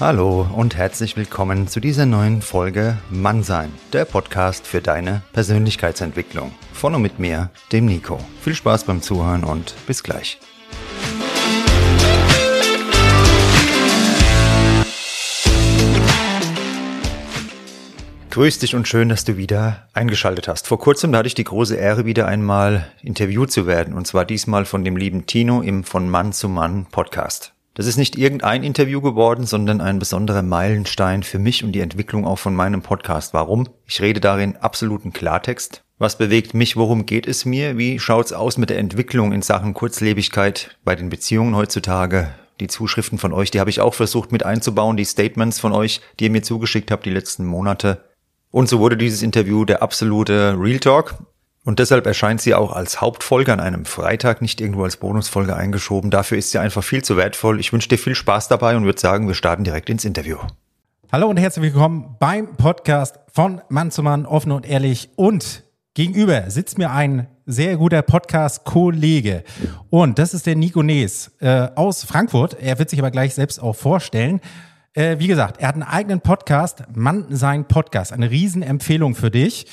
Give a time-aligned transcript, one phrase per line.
[0.00, 6.52] Hallo und herzlich willkommen zu dieser neuen Folge Mannsein, der Podcast für deine Persönlichkeitsentwicklung.
[6.72, 8.18] Von und mit mir, dem Nico.
[8.40, 10.40] Viel Spaß beim Zuhören und bis gleich.
[18.30, 20.66] Grüß dich und schön, dass du wieder eingeschaltet hast.
[20.66, 24.64] Vor kurzem hatte ich die große Ehre, wieder einmal interviewt zu werden, und zwar diesmal
[24.64, 27.52] von dem lieben Tino im Von Mann zu Mann Podcast.
[27.74, 32.26] Das ist nicht irgendein Interview geworden, sondern ein besonderer Meilenstein für mich und die Entwicklung
[32.26, 33.32] auch von meinem Podcast.
[33.32, 33.68] Warum?
[33.86, 35.82] Ich rede darin absoluten Klartext.
[35.98, 36.76] Was bewegt mich?
[36.76, 37.78] Worum geht es mir?
[37.78, 42.34] Wie schaut's aus mit der Entwicklung in Sachen Kurzlebigkeit bei den Beziehungen heutzutage?
[42.58, 46.00] Die Zuschriften von euch, die habe ich auch versucht mit einzubauen, die Statements von euch,
[46.18, 48.04] die ihr mir zugeschickt habt die letzten Monate.
[48.50, 51.14] Und so wurde dieses Interview der absolute Real Talk.
[51.62, 56.10] Und deshalb erscheint sie auch als Hauptfolge an einem Freitag, nicht irgendwo als Bonusfolge eingeschoben.
[56.10, 57.60] Dafür ist sie einfach viel zu wertvoll.
[57.60, 60.38] Ich wünsche dir viel Spaß dabei und würde sagen, wir starten direkt ins Interview.
[61.12, 65.10] Hallo und herzlich willkommen beim Podcast von Mann zu Mann, offen und ehrlich.
[65.16, 69.44] Und gegenüber sitzt mir ein sehr guter Podcast-Kollege.
[69.90, 72.56] Und das ist der Nico Nees äh, aus Frankfurt.
[72.58, 74.40] Er wird sich aber gleich selbst auch vorstellen.
[74.94, 78.12] Äh, wie gesagt, er hat einen eigenen Podcast, Mann sein Podcast.
[78.12, 79.66] Eine Riesenempfehlung für dich.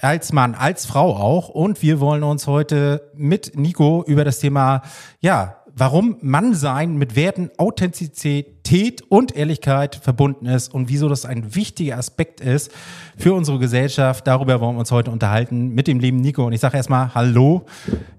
[0.00, 1.48] Als Mann, als Frau auch.
[1.48, 4.82] Und wir wollen uns heute mit Nico über das Thema,
[5.20, 11.98] ja, warum Mannsein mit Werten Authentizität und Ehrlichkeit verbunden ist und wieso das ein wichtiger
[11.98, 12.72] Aspekt ist
[13.16, 14.26] für unsere Gesellschaft.
[14.26, 16.46] Darüber wollen wir uns heute unterhalten mit dem lieben Nico.
[16.46, 17.66] Und ich sage erstmal Hallo.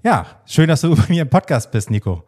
[0.03, 2.23] Ja, schön, dass du bei mir im Podcast bist, Nico.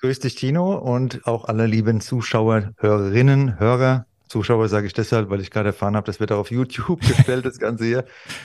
[0.00, 4.07] Grüß dich, Tino, und auch alle lieben Zuschauer, Hörerinnen, Hörer.
[4.28, 7.44] Zuschauer sage ich deshalb, weil ich gerade erfahren habe, das wird auch auf YouTube gestellt,
[7.44, 8.04] das Ganze hier.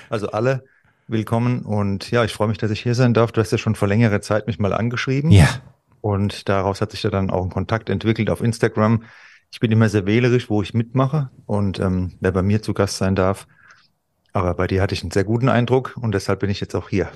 [0.09, 0.63] Also alle
[1.07, 3.31] willkommen und ja, ich freue mich, dass ich hier sein darf.
[3.31, 5.31] Du hast ja schon vor längerer Zeit mich mal angeschrieben.
[5.31, 5.47] Ja.
[6.01, 9.03] Und daraus hat sich ja dann auch ein Kontakt entwickelt auf Instagram.
[9.51, 12.97] Ich bin immer sehr wählerisch, wo ich mitmache und ähm, wer bei mir zu Gast
[12.97, 13.47] sein darf.
[14.31, 16.89] Aber bei dir hatte ich einen sehr guten Eindruck und deshalb bin ich jetzt auch
[16.89, 17.09] hier.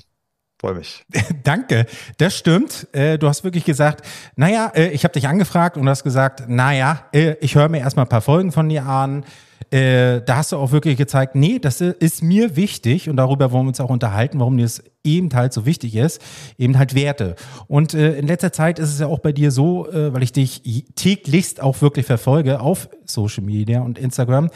[0.59, 1.05] Freue mich.
[1.43, 1.85] Danke,
[2.17, 2.87] das stimmt.
[2.91, 4.03] Äh, du hast wirklich gesagt,
[4.35, 8.05] naja, äh, ich habe dich angefragt und hast gesagt, naja, äh, ich höre mir erstmal
[8.05, 9.23] ein paar Folgen von dir an.
[9.69, 13.69] da hast du auch wirklich gezeigt, nee, das ist mir wichtig und darüber wollen wir
[13.69, 16.21] uns auch unterhalten, warum dir das eben halt so wichtig ist,
[16.57, 17.35] eben halt Werte.
[17.67, 21.61] Und in letzter Zeit ist es ja auch bei dir so, weil ich dich täglichst
[21.61, 24.49] auch wirklich verfolge auf Social Media und Instagram.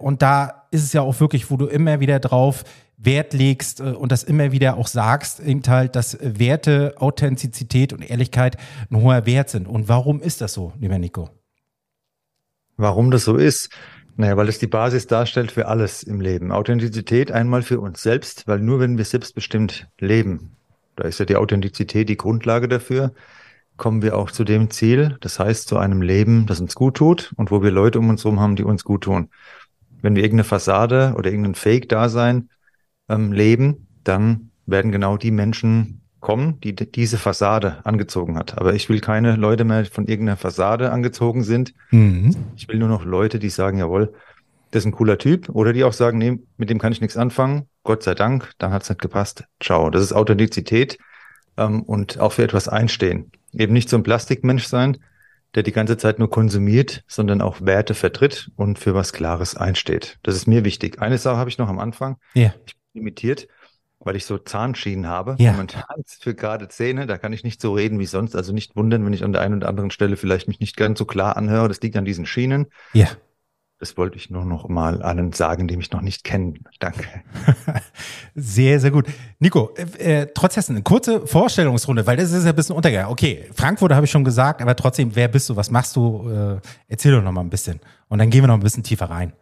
[0.00, 2.64] und da ist es ja auch wirklich, wo du immer wieder drauf
[2.98, 8.02] Wert legst äh, und das immer wieder auch sagst, eben halt, dass Werte, Authentizität und
[8.02, 8.56] Ehrlichkeit
[8.90, 9.66] ein hoher Wert sind.
[9.66, 11.30] Und warum ist das so, lieber Nico?
[12.76, 13.70] Warum das so ist?
[14.16, 16.50] Naja, weil es die Basis darstellt für alles im Leben.
[16.50, 20.56] Authentizität einmal für uns selbst, weil nur wenn wir selbstbestimmt leben,
[20.96, 23.12] da ist ja die Authentizität die Grundlage dafür,
[23.76, 27.32] kommen wir auch zu dem Ziel, das heißt zu einem Leben, das uns gut tut
[27.36, 29.30] und wo wir Leute um uns herum haben, die uns gut tun.
[30.02, 32.48] Wenn wir irgendeine Fassade oder irgendein Fake-Dasein
[33.08, 38.58] ähm, leben, dann werden genau die Menschen kommen, die diese Fassade angezogen hat.
[38.58, 41.74] Aber ich will keine Leute mehr von irgendeiner Fassade angezogen sind.
[41.90, 42.34] Mhm.
[42.56, 44.12] Ich will nur noch Leute, die sagen, jawohl,
[44.70, 45.48] das ist ein cooler Typ.
[45.50, 47.66] Oder die auch sagen, nee, mit dem kann ich nichts anfangen.
[47.84, 49.44] Gott sei Dank, dann hat es nicht gepasst.
[49.60, 49.90] Ciao.
[49.90, 50.98] Das ist Authentizität
[51.56, 53.30] ähm, und auch für etwas einstehen.
[53.52, 54.98] Eben nicht so ein Plastikmensch sein,
[55.54, 60.18] der die ganze Zeit nur konsumiert, sondern auch Werte vertritt und für was Klares einsteht.
[60.22, 61.00] Das ist mir wichtig.
[61.00, 62.16] Eine Sache habe ich noch am Anfang.
[62.34, 62.52] Ja.
[62.66, 63.48] Ich limitiert,
[64.00, 65.36] weil ich so Zahnschienen habe.
[65.38, 65.52] Ja.
[65.52, 68.36] Momentan für gerade Zähne, da kann ich nicht so reden wie sonst.
[68.36, 70.98] Also nicht wundern, wenn ich an der einen oder anderen Stelle vielleicht mich nicht ganz
[70.98, 71.68] so klar anhöre.
[71.68, 72.66] Das liegt an diesen Schienen.
[72.92, 73.08] Ja.
[73.80, 76.64] Das wollte ich nur noch mal allen sagen, die mich noch nicht kennen.
[76.80, 77.04] Danke.
[78.34, 79.06] sehr, sehr gut.
[79.38, 83.12] Nico, äh, äh, trotz dessen, eine kurze Vorstellungsrunde, weil das ist ja ein bisschen untergegangen.
[83.12, 86.28] Okay, Frankfurt habe ich schon gesagt, aber trotzdem, wer bist du, was machst du?
[86.28, 87.78] Äh, erzähl doch noch mal ein bisschen.
[88.08, 89.32] Und dann gehen wir noch ein bisschen tiefer rein.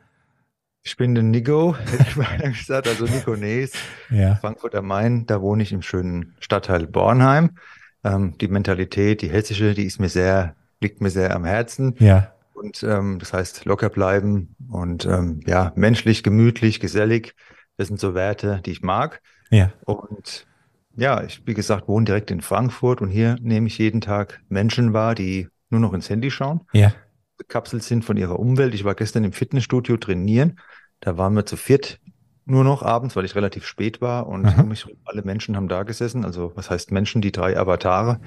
[0.86, 3.72] Ich bin der Nico, hätte ich mal gesagt, also Nico Nees,
[4.08, 4.36] ja.
[4.36, 7.56] Frankfurt am Main, da wohne ich im schönen Stadtteil Bornheim.
[8.04, 11.96] Ähm, die Mentalität, die hessische, die ist mir sehr, liegt mir sehr am Herzen.
[11.98, 12.32] Ja.
[12.54, 17.34] Und ähm, das heißt locker bleiben und ähm, ja, menschlich, gemütlich, gesellig.
[17.76, 19.20] Das sind so Werte, die ich mag.
[19.50, 19.72] Ja.
[19.86, 20.46] Und
[20.94, 24.92] ja, ich, wie gesagt, wohne direkt in Frankfurt und hier nehme ich jeden Tag Menschen
[24.92, 26.60] wahr, die nur noch ins Handy schauen.
[26.72, 26.92] Ja.
[27.38, 28.74] Gekapselt sind von ihrer Umwelt.
[28.74, 30.58] Ich war gestern im Fitnessstudio trainieren
[31.00, 32.00] da waren wir zu viert
[32.44, 36.24] nur noch abends, weil ich relativ spät war und mich, alle Menschen haben da gesessen.
[36.24, 37.20] Also was heißt Menschen?
[37.20, 38.20] Die drei Avatare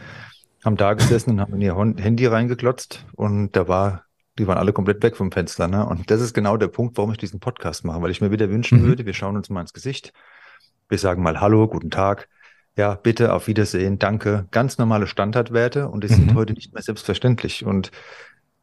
[0.64, 4.04] haben da gesessen und haben in ihr Handy reingeklotzt und da war,
[4.38, 5.68] die waren alle komplett weg vom Fenster.
[5.68, 5.86] Ne?
[5.86, 8.50] Und das ist genau der Punkt, warum ich diesen Podcast mache, weil ich mir wieder
[8.50, 8.88] wünschen mhm.
[8.88, 10.12] würde, wir schauen uns mal ins Gesicht.
[10.90, 12.28] Wir sagen mal Hallo, guten Tag.
[12.76, 14.48] Ja, bitte, auf Wiedersehen, danke.
[14.52, 16.16] Ganz normale Standardwerte und die mhm.
[16.16, 17.66] sind heute nicht mehr selbstverständlich.
[17.66, 17.92] Und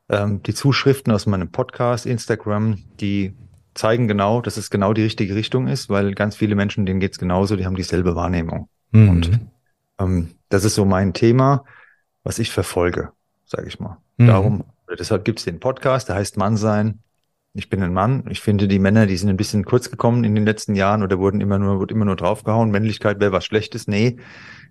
[0.08, 3.34] Ähm, die Zuschriften aus meinem Podcast, Instagram, die
[3.74, 7.18] zeigen genau, dass es genau die richtige Richtung ist, weil ganz viele Menschen, denen geht's
[7.18, 8.68] genauso, die haben dieselbe Wahrnehmung.
[8.92, 9.08] Mhm.
[9.08, 9.40] Und
[9.98, 11.64] ähm, das ist so mein Thema,
[12.22, 13.10] was ich verfolge,
[13.44, 13.98] sage ich mal.
[14.16, 14.26] Mhm.
[14.26, 14.64] Darum,
[14.98, 17.00] deshalb gibt's den Podcast, der heißt Mann sein.
[17.52, 18.24] Ich bin ein Mann.
[18.28, 21.18] Ich finde, die Männer, die sind ein bisschen kurz gekommen in den letzten Jahren oder
[21.18, 22.70] wurden immer nur, wurde immer nur draufgehauen.
[22.70, 23.88] Männlichkeit wäre was Schlechtes.
[23.88, 24.18] Nee,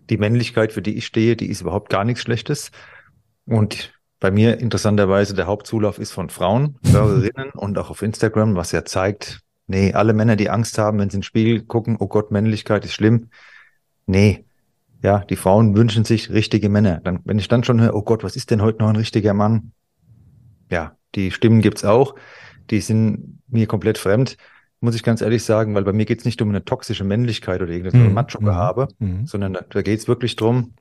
[0.09, 2.71] die Männlichkeit, für die ich stehe, die ist überhaupt gar nichts Schlechtes.
[3.45, 8.71] Und bei mir interessanterweise der Hauptzulauf ist von Frauen, Hörerinnen und auch auf Instagram, was
[8.71, 12.07] ja zeigt, nee, alle Männer, die Angst haben, wenn sie in den Spiegel gucken, oh
[12.07, 13.29] Gott, Männlichkeit ist schlimm.
[14.06, 14.45] Nee,
[15.03, 17.01] ja, die Frauen wünschen sich richtige Männer.
[17.03, 19.33] Dann, wenn ich dann schon höre, oh Gott, was ist denn heute noch ein richtiger
[19.33, 19.71] Mann?
[20.71, 22.15] Ja, die Stimmen gibt's auch.
[22.71, 24.38] Die sind mir komplett fremd,
[24.79, 27.71] muss ich ganz ehrlich sagen, weil bei mir geht's nicht um eine toxische Männlichkeit oder
[27.71, 28.13] irgendein Mhm.
[28.13, 29.25] Macho-Gehabe, Mhm.
[29.27, 30.73] sondern da, da geht's wirklich drum,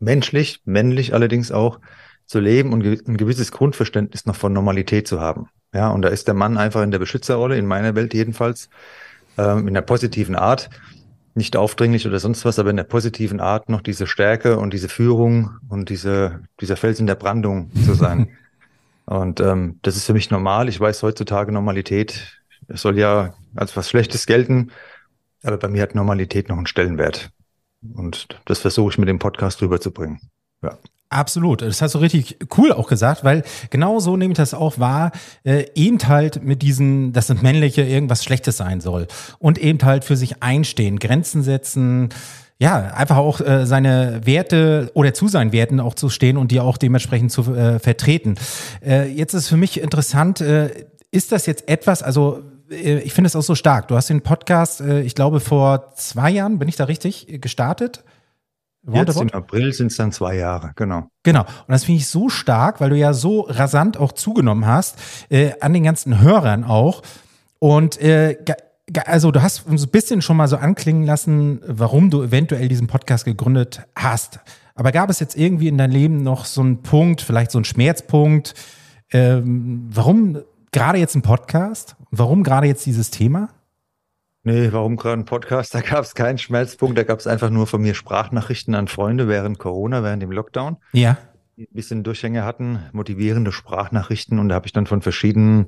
[0.00, 1.80] menschlich, männlich allerdings auch,
[2.26, 5.48] zu leben und ein gewisses Grundverständnis noch von Normalität zu haben.
[5.72, 8.68] Ja, und da ist der Mann einfach in der Beschützerrolle, in meiner Welt jedenfalls,
[9.38, 10.70] ähm, in der positiven Art,
[11.34, 14.88] nicht aufdringlich oder sonst was, aber in der positiven Art noch diese Stärke und diese
[14.88, 18.30] Führung und diese, dieser Fels in der Brandung zu sein.
[19.04, 20.68] und ähm, das ist für mich normal.
[20.68, 24.72] Ich weiß heutzutage Normalität, es soll ja als was Schlechtes gelten,
[25.42, 27.30] aber bei mir hat Normalität noch einen Stellenwert.
[27.94, 30.20] Und das versuche ich mit dem Podcast rüberzubringen.
[30.62, 30.78] Ja.
[31.08, 34.80] Absolut, das hast du richtig cool auch gesagt, weil genau so nehme ich das auch
[34.80, 35.12] wahr,
[35.44, 39.06] äh, eben halt mit diesen, dass das Männliche irgendwas Schlechtes sein soll
[39.38, 42.08] und eben halt für sich einstehen, Grenzen setzen,
[42.58, 46.58] ja, einfach auch äh, seine Werte oder zu seinen Werten auch zu stehen und die
[46.58, 48.34] auch dementsprechend zu äh, vertreten.
[48.84, 50.70] Äh, jetzt ist für mich interessant, äh,
[51.12, 53.88] ist das jetzt etwas, also äh, ich finde es auch so stark.
[53.88, 57.38] Du hast den Podcast, äh, ich glaube, vor zwei Jahren, bin ich da richtig, äh,
[58.92, 61.08] Jetzt im April sind es dann zwei Jahre, genau.
[61.24, 61.40] Genau.
[61.40, 64.96] Und das finde ich so stark, weil du ja so rasant auch zugenommen hast,
[65.28, 67.02] äh, an den ganzen Hörern auch.
[67.58, 68.36] Und äh,
[69.04, 72.86] also du hast uns ein bisschen schon mal so anklingen lassen, warum du eventuell diesen
[72.86, 74.40] Podcast gegründet hast.
[74.76, 77.64] Aber gab es jetzt irgendwie in deinem Leben noch so einen Punkt, vielleicht so einen
[77.64, 78.54] Schmerzpunkt,
[79.12, 80.38] ähm, warum
[80.70, 81.96] gerade jetzt ein Podcast?
[82.10, 83.48] Warum gerade jetzt dieses Thema?
[84.48, 85.74] Nee, warum gerade ein Podcast?
[85.74, 89.26] Da gab es keinen Schmelzpunkt, da gab es einfach nur von mir Sprachnachrichten an Freunde
[89.26, 91.18] während Corona, während dem Lockdown, Ja.
[91.56, 95.66] die ein bisschen Durchhänge hatten, motivierende Sprachnachrichten und da habe ich dann von verschiedenen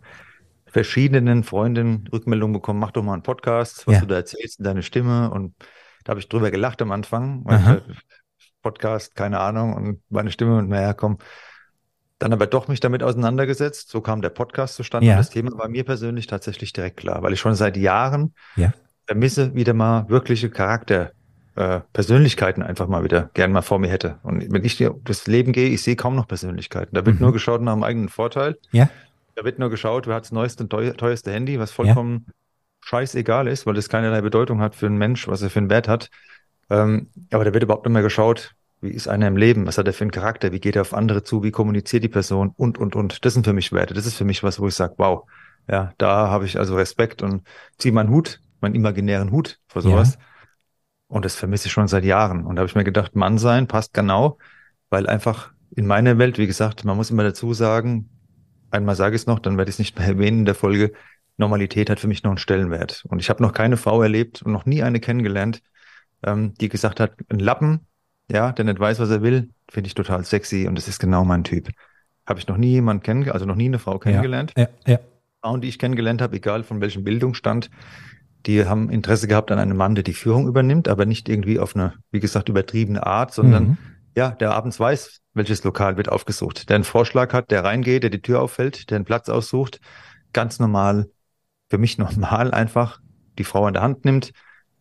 [0.70, 4.00] verschiedenen Freunden Rückmeldungen bekommen, mach doch mal einen Podcast, was Ja.
[4.02, 5.54] du da erzählst, deine Stimme und
[6.04, 7.82] da habe ich drüber gelacht am Anfang, weil
[8.62, 11.18] Podcast, keine Ahnung und meine Stimme und naja, komm.
[12.18, 15.12] Dann aber doch mich damit auseinandergesetzt, so kam der Podcast zustande Ja.
[15.14, 18.72] und das Thema war mir persönlich tatsächlich direkt klar, weil ich schon seit Jahren Ja.
[19.06, 21.12] vermisse wieder mal wirkliche Charakter,
[21.54, 24.18] äh, Persönlichkeiten einfach mal wieder gern mal vor mir hätte.
[24.24, 26.94] Und wenn ich durchs Leben gehe, ich sehe kaum noch Persönlichkeiten.
[26.94, 27.22] Da wird Mhm.
[27.22, 28.58] nur geschaut nach dem eigenen Vorteil.
[28.72, 28.88] Ja.
[29.36, 32.26] Da wird nur geschaut, wer hat das neueste und teuer, teuerste Handy, was vollkommen
[32.80, 35.86] scheißegal ist, weil das keinerlei Bedeutung hat für einen Mensch, was er für einen Wert
[35.88, 36.10] hat.
[36.70, 39.86] Ähm, aber da wird überhaupt nicht mehr geschaut, wie ist einer im Leben, was hat
[39.86, 42.78] er für einen Charakter, wie geht er auf andere zu, wie kommuniziert die Person und,
[42.78, 43.24] und, und.
[43.24, 43.94] Das sind für mich Werte.
[43.94, 45.28] Das ist für mich was, wo ich sage, wow,
[45.68, 47.42] ja, da habe ich also Respekt und
[47.76, 50.18] ziehe meinen Hut, meinen imaginären Hut vor sowas.
[51.08, 52.44] Und das vermisse ich schon seit Jahren.
[52.44, 54.38] Und da habe ich mir gedacht, Mann sein passt genau,
[54.90, 58.10] weil einfach in meiner Welt, wie gesagt, man muss immer dazu sagen,
[58.70, 60.92] einmal sage ich es noch, dann werde ich es nicht mehr erwähnen in der Folge,
[61.38, 63.04] Normalität hat für mich noch einen Stellenwert.
[63.08, 65.62] Und ich habe noch keine Frau erlebt und noch nie eine kennengelernt,
[66.24, 67.86] ähm, die gesagt hat, ein Lappen,
[68.30, 71.24] ja, der nicht weiß, was er will, finde ich total sexy und das ist genau
[71.24, 71.68] mein Typ.
[72.26, 74.52] Habe ich noch nie jemanden kennengelernt, also noch nie eine Frau kennengelernt.
[74.56, 74.98] Ja, ja.
[75.42, 77.70] Frauen, die ich kennengelernt habe, egal von welchem Bildungsstand,
[78.46, 81.74] die haben Interesse gehabt an einem Mann, der die Führung übernimmt, aber nicht irgendwie auf
[81.74, 83.78] eine, wie gesagt, übertriebene Art, sondern Mhm.
[84.16, 88.10] ja, der abends weiß, welches Lokal wird aufgesucht, der einen Vorschlag hat, der reingeht, der
[88.10, 89.80] die Tür auffällt, der einen Platz aussucht,
[90.32, 91.08] ganz normal,
[91.70, 93.00] für mich normal einfach
[93.38, 94.32] die Frau an der Hand nimmt,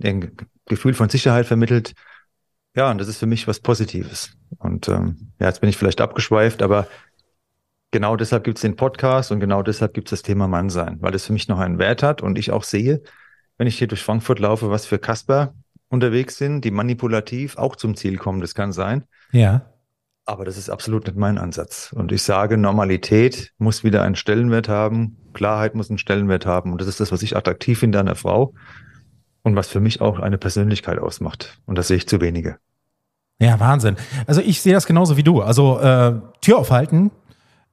[0.03, 0.31] ein Ge-
[0.65, 1.93] Gefühl von Sicherheit vermittelt.
[2.77, 4.37] Ja, und das ist für mich was Positives.
[4.59, 6.87] Und ähm, ja, jetzt bin ich vielleicht abgeschweift, aber
[7.89, 11.15] genau deshalb gibt es den Podcast und genau deshalb gibt es das Thema Mannsein, weil
[11.15, 13.01] es für mich noch einen Wert hat und ich auch sehe,
[13.57, 15.55] wenn ich hier durch Frankfurt laufe, was für Kasper
[15.89, 19.05] unterwegs sind, die manipulativ auch zum Ziel kommen, das kann sein.
[19.31, 19.73] Ja.
[20.25, 21.91] Aber das ist absolut nicht mein Ansatz.
[21.93, 26.73] Und ich sage, Normalität muss wieder einen Stellenwert haben, Klarheit muss einen Stellenwert haben.
[26.73, 28.53] Und das ist das, was ich attraktiv finde an der Frau
[29.41, 31.59] und was für mich auch eine Persönlichkeit ausmacht.
[31.65, 32.59] Und das sehe ich zu wenige.
[33.39, 33.97] Ja, Wahnsinn.
[34.25, 35.41] Also ich sehe das genauso wie du.
[35.41, 37.11] Also äh, Tür aufhalten,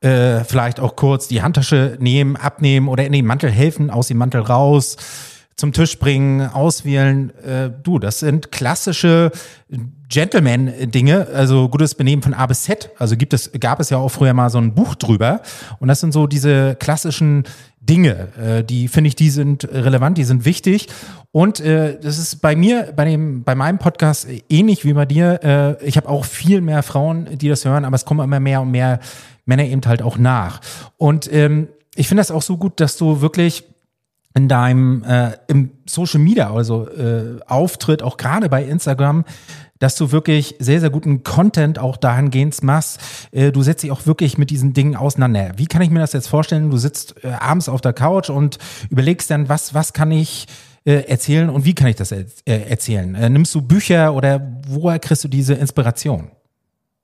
[0.01, 4.19] äh, vielleicht auch kurz die Handtasche nehmen, abnehmen oder in den Mantel helfen, aus dem
[4.19, 4.97] Mantel raus,
[5.57, 7.31] zum Tisch bringen, auswählen.
[7.41, 9.31] Äh, du, das sind klassische
[10.09, 12.91] Gentleman-Dinge, also gutes Benehmen von A bis Z.
[12.99, 15.43] Also gibt es, gab es ja auch früher mal so ein Buch drüber.
[15.79, 17.45] Und das sind so diese klassischen
[17.81, 20.89] Dinge, äh, die finde ich, die sind relevant, die sind wichtig.
[21.33, 25.41] Und äh, das ist bei mir, bei dem, bei meinem Podcast ähnlich wie bei dir.
[25.43, 28.63] Äh, ich habe auch viel mehr Frauen, die das hören, aber es kommen immer mehr
[28.63, 29.01] und mehr
[29.45, 30.61] Männer eben halt auch nach.
[30.97, 33.65] Und ähm, ich finde das auch so gut, dass du wirklich
[34.35, 39.25] in deinem äh, im Social Media, also äh, Auftritt, auch gerade bei Instagram,
[39.79, 43.01] dass du wirklich sehr, sehr guten Content auch dahingehend machst.
[43.31, 45.53] Äh, du setzt dich auch wirklich mit diesen Dingen auseinander.
[45.57, 46.71] Wie kann ich mir das jetzt vorstellen?
[46.71, 48.59] Du sitzt äh, abends auf der Couch und
[48.91, 50.47] überlegst dann, was, was kann ich
[50.85, 53.15] äh, erzählen und wie kann ich das äh, erzählen?
[53.15, 56.31] Äh, nimmst du Bücher oder woher kriegst du diese Inspiration?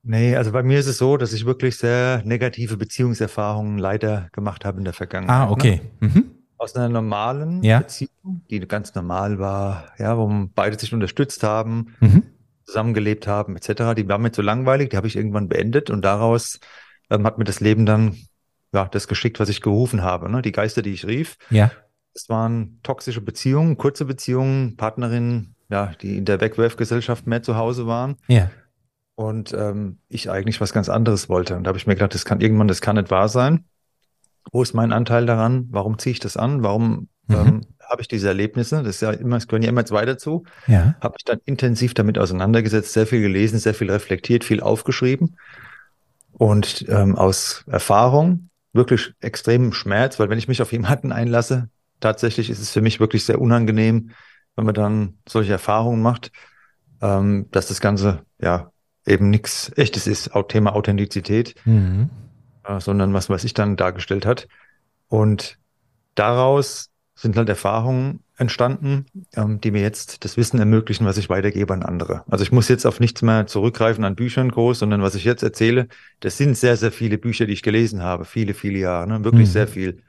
[0.03, 4.65] Nee, also bei mir ist es so, dass ich wirklich sehr negative Beziehungserfahrungen leider gemacht
[4.65, 5.47] habe in der Vergangenheit.
[5.47, 5.81] Ah, okay.
[5.99, 6.09] Ne?
[6.09, 7.79] Mhm aus einer normalen ja.
[7.79, 12.23] Beziehung, die ganz normal war, ja, wo beide sich unterstützt haben, mhm.
[12.65, 13.95] zusammengelebt haben, etc.
[13.97, 16.59] Die war mir zu langweilig, die habe ich irgendwann beendet und daraus
[17.09, 18.15] ähm, hat mir das Leben dann
[18.73, 20.29] ja das geschickt, was ich gerufen habe.
[20.29, 20.43] Ne?
[20.43, 21.37] Die Geister, die ich rief.
[21.49, 21.71] Ja.
[22.13, 27.87] Es waren toxische Beziehungen, kurze Beziehungen, Partnerinnen, ja, die in der Wegwerfgesellschaft mehr zu Hause
[27.87, 28.17] waren.
[28.27, 28.51] Ja.
[29.15, 31.55] Und ähm, ich eigentlich was ganz anderes wollte.
[31.55, 33.65] Und da habe ich mir gedacht, das kann irgendwann, das kann nicht wahr sein.
[34.51, 35.67] Wo ist mein Anteil daran?
[35.71, 36.63] Warum ziehe ich das an?
[36.63, 37.35] Warum mhm.
[37.35, 38.77] ähm, habe ich diese Erlebnisse?
[38.77, 40.43] Das ist ja immer, es gehören ja immer zwei dazu.
[40.67, 40.95] Ja.
[41.01, 45.37] Habe ich dann intensiv damit auseinandergesetzt, sehr viel gelesen, sehr viel reflektiert, viel aufgeschrieben.
[46.33, 52.49] Und ähm, aus Erfahrung wirklich extremen Schmerz, weil wenn ich mich auf jemanden einlasse, tatsächlich
[52.49, 54.11] ist es für mich wirklich sehr unangenehm,
[54.55, 56.31] wenn man dann solche Erfahrungen macht,
[57.01, 58.71] ähm, dass das Ganze ja
[59.05, 61.55] eben nichts Echtes ist, auch Thema Authentizität.
[61.65, 62.09] Mhm.
[62.63, 64.47] Äh, sondern was, was ich dann dargestellt hat.
[65.07, 65.57] Und
[66.15, 71.73] daraus sind halt Erfahrungen entstanden, ähm, die mir jetzt das Wissen ermöglichen, was ich weitergebe
[71.73, 72.23] an andere.
[72.29, 75.43] Also ich muss jetzt auf nichts mehr zurückgreifen an Büchern groß, sondern was ich jetzt
[75.43, 75.87] erzähle,
[76.19, 79.23] das sind sehr, sehr viele Bücher, die ich gelesen habe, viele, viele Jahre, ne?
[79.23, 79.51] wirklich mhm.
[79.51, 80.01] sehr viel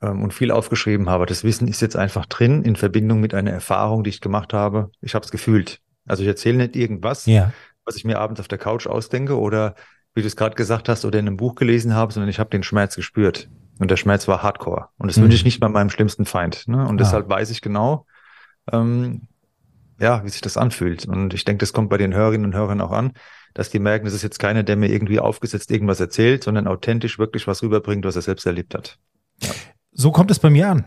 [0.00, 1.26] ähm, und viel aufgeschrieben habe.
[1.26, 4.90] Das Wissen ist jetzt einfach drin in Verbindung mit einer Erfahrung, die ich gemacht habe.
[5.00, 5.80] Ich habe es gefühlt.
[6.06, 7.52] Also ich erzähle nicht irgendwas, ja.
[7.84, 9.74] was ich mir abends auf der Couch ausdenke oder
[10.14, 12.50] wie du es gerade gesagt hast, oder in einem Buch gelesen habe, sondern ich habe
[12.50, 13.48] den Schmerz gespürt.
[13.78, 14.88] Und der Schmerz war hardcore.
[14.98, 15.22] Und das mhm.
[15.22, 16.68] wünsche ich nicht bei meinem schlimmsten Feind.
[16.68, 16.86] Ne?
[16.86, 17.04] Und ah.
[17.04, 18.06] deshalb weiß ich genau,
[18.70, 19.28] ähm,
[19.98, 21.06] ja, wie sich das anfühlt.
[21.06, 23.12] Und ich denke, das kommt bei den Hörerinnen und Hörern auch an,
[23.54, 27.18] dass die merken, das ist jetzt keiner, der mir irgendwie aufgesetzt irgendwas erzählt, sondern authentisch
[27.18, 28.98] wirklich was rüberbringt, was er selbst erlebt hat.
[29.42, 29.50] Ja.
[29.92, 30.84] So kommt es bei mir an.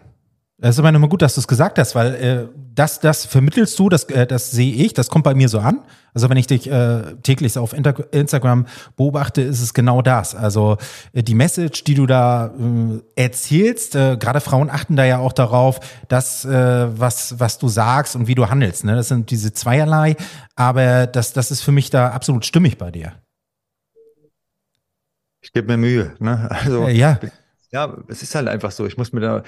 [0.59, 3.77] Das ist aber nochmal gut, dass du es gesagt hast, weil äh, das, das vermittelst
[3.79, 5.79] du, das, äh, das sehe ich, das kommt bei mir so an.
[6.13, 10.35] Also wenn ich dich äh, täglich auf Inter Instagram beobachte, ist es genau das.
[10.35, 10.77] Also
[11.11, 15.33] äh, die Message, die du da äh, erzählst, äh, gerade Frauen achten da ja auch
[15.33, 18.85] darauf, dass äh, was, was du sagst und wie du handelst.
[18.85, 18.95] Ne?
[18.95, 20.15] Das sind diese zweierlei,
[20.55, 23.13] aber das, das ist für mich da absolut stimmig bei dir.
[25.41, 26.13] Ich gebe mir Mühe.
[26.19, 26.47] Ne?
[26.49, 27.19] Also äh, ja.
[27.71, 28.85] Ja, es ist halt einfach so.
[28.85, 29.43] Ich muss mir da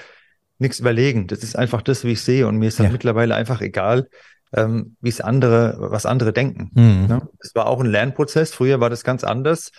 [0.58, 1.26] nichts überlegen.
[1.26, 2.46] Das ist einfach das, wie ich sehe.
[2.46, 2.92] Und mir ist dann ja.
[2.92, 4.08] mittlerweile einfach egal,
[4.52, 6.70] ähm, wie es andere, was andere denken.
[6.74, 7.06] Mhm.
[7.06, 7.28] Ne?
[7.40, 8.52] Das war auch ein Lernprozess.
[8.52, 9.72] Früher war das ganz anders.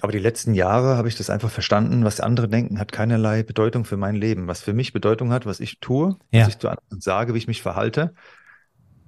[0.00, 3.84] Aber die letzten Jahre habe ich das einfach verstanden, was andere denken, hat keinerlei Bedeutung
[3.84, 4.48] für mein Leben.
[4.48, 6.42] Was für mich Bedeutung hat, was ich tue, ja.
[6.42, 8.14] was ich zu anderen sage, wie ich mich verhalte.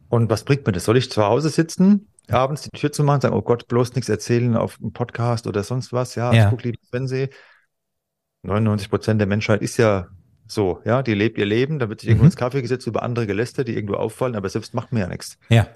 [0.09, 0.85] Und was bringt mir das?
[0.85, 4.09] Soll ich zu Hause sitzen, abends die Tür zu machen, sagen, oh Gott, bloß nichts
[4.11, 6.15] erzählen auf einem Podcast oder sonst was?
[6.15, 6.45] Ja, ja.
[6.45, 7.31] ich gucke lieber Fernsehen.
[8.43, 10.09] 99 Prozent der Menschheit ist ja
[10.47, 12.29] so, ja, die lebt ihr Leben, da wird sich irgendwo mhm.
[12.29, 15.39] ins Kaffee gesetzt, über andere gelästert, die irgendwo auffallen, aber selbst macht mir ja nichts.
[15.49, 15.67] Ja.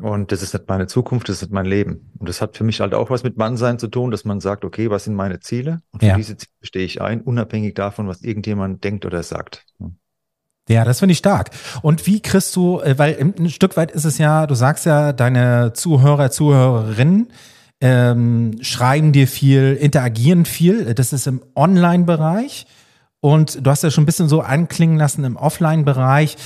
[0.00, 2.12] Und das ist nicht meine Zukunft, das ist nicht mein Leben.
[2.18, 4.64] Und das hat für mich halt auch was mit Mannsein zu tun, dass man sagt,
[4.64, 5.80] okay, was sind meine Ziele?
[5.90, 6.16] Und für ja.
[6.16, 9.66] diese Ziele stehe ich ein, unabhängig davon, was irgendjemand denkt oder sagt.
[10.68, 11.50] Ja, das finde ich stark.
[11.82, 15.12] Und wie kriegst du, äh, weil ein Stück weit ist es ja, du sagst ja,
[15.12, 17.32] deine Zuhörer, Zuhörerinnen
[17.80, 20.94] ähm, schreiben dir viel, interagieren viel.
[20.94, 22.66] Das ist im Online-Bereich.
[23.20, 26.36] Und du hast ja schon ein bisschen so anklingen lassen im Offline-Bereich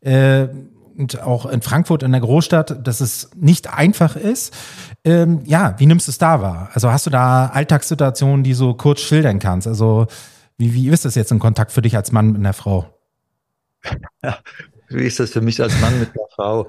[0.00, 0.48] äh,
[0.96, 4.54] und auch in Frankfurt in der Großstadt, dass es nicht einfach ist.
[5.04, 6.70] Ähm, ja, wie nimmst du es da wahr?
[6.72, 9.66] Also hast du da Alltagssituationen, die so kurz schildern kannst?
[9.66, 10.06] Also
[10.58, 12.98] wie, wie ist das jetzt in Kontakt für dich als Mann mit einer Frau?
[14.22, 14.38] Ja,
[14.88, 16.68] wie ist das für mich als Mann mit einer Frau?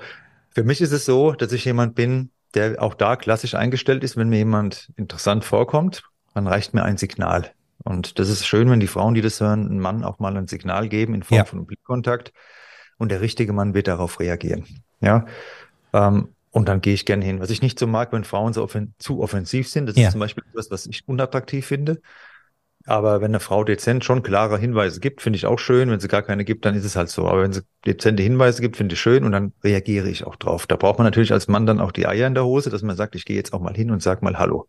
[0.50, 4.18] Für mich ist es so, dass ich jemand bin, der auch da klassisch eingestellt ist,
[4.18, 6.04] wenn mir jemand interessant vorkommt,
[6.34, 7.52] dann reicht mir ein Signal.
[7.84, 10.48] Und das ist schön, wenn die Frauen, die das hören, einem Mann auch mal ein
[10.48, 11.46] Signal geben in Form ja.
[11.46, 12.34] von Blickkontakt
[12.98, 14.66] und der richtige Mann wird darauf reagieren.
[15.02, 15.26] Ja.
[15.92, 17.40] Ähm, und dann gehe ich gerne hin.
[17.40, 20.06] Was ich nicht so mag, wenn Frauen so offen zu offensiv sind, das ja.
[20.06, 22.00] ist zum Beispiel etwas, was ich unattraktiv finde.
[22.86, 25.90] Aber wenn eine Frau dezent schon klare Hinweise gibt, finde ich auch schön.
[25.90, 27.28] Wenn sie gar keine gibt, dann ist es halt so.
[27.28, 30.68] Aber wenn sie dezente Hinweise gibt, finde ich schön und dann reagiere ich auch drauf.
[30.68, 32.98] Da braucht man natürlich als Mann dann auch die Eier in der Hose, dass man
[32.98, 34.68] sagt, ich gehe jetzt auch mal hin und sag mal Hallo.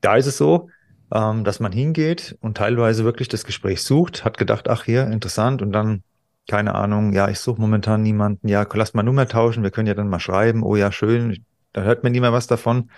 [0.00, 0.70] Da ist es so,
[1.12, 5.62] ähm, dass man hingeht und teilweise wirklich das Gespräch sucht, hat gedacht, ach hier, interessant
[5.62, 6.02] und dann,
[6.48, 9.94] keine Ahnung, ja, ich suche momentan niemanden, ja, lass mal Nummer tauschen, wir können ja
[9.94, 12.88] dann mal schreiben, oh ja, schön, da hört man nie mehr was davon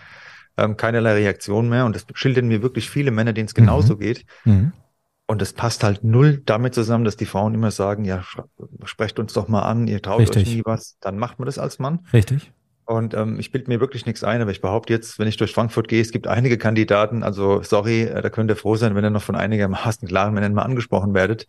[0.59, 1.87] ähm, keinerlei Reaktion mehr.
[1.87, 3.99] Und das schildern mir wirklich viele Männer, denen es genauso mhm.
[4.00, 4.27] geht.
[4.45, 4.73] Mhm.
[5.27, 8.25] Und das passt halt null damit zusammen, dass die Frauen immer sagen, ja,
[8.85, 10.49] sprecht uns doch mal an, ihr traut Richtig.
[10.49, 10.97] euch nie was.
[11.00, 12.00] Dann macht man das als Mann.
[12.12, 12.50] Richtig.
[12.88, 15.52] Und ähm, ich bilde mir wirklich nichts ein, aber ich behaupte jetzt, wenn ich durch
[15.52, 19.04] Frankfurt gehe, es gibt einige Kandidaten, also sorry, äh, da könnt ihr froh sein, wenn
[19.04, 21.47] ihr noch von einigermaßen klaren Männern mal angesprochen werdet.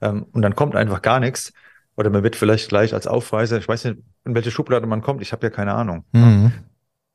[0.00, 1.52] Ähm, und dann kommt einfach gar nichts.
[1.96, 5.22] Oder man wird vielleicht gleich als Aufreißer, ich weiß nicht, in welche Schublade man kommt,
[5.22, 6.04] ich habe ja keine Ahnung.
[6.10, 6.50] Mhm.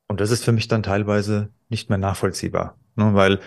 [0.07, 2.77] Und das ist für mich dann teilweise nicht mehr nachvollziehbar.
[2.95, 3.15] Ne?
[3.15, 3.41] Weil,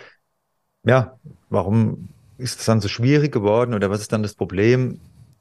[0.84, 5.00] ja, warum ist es dann so schwierig geworden oder was ist dann das Problem?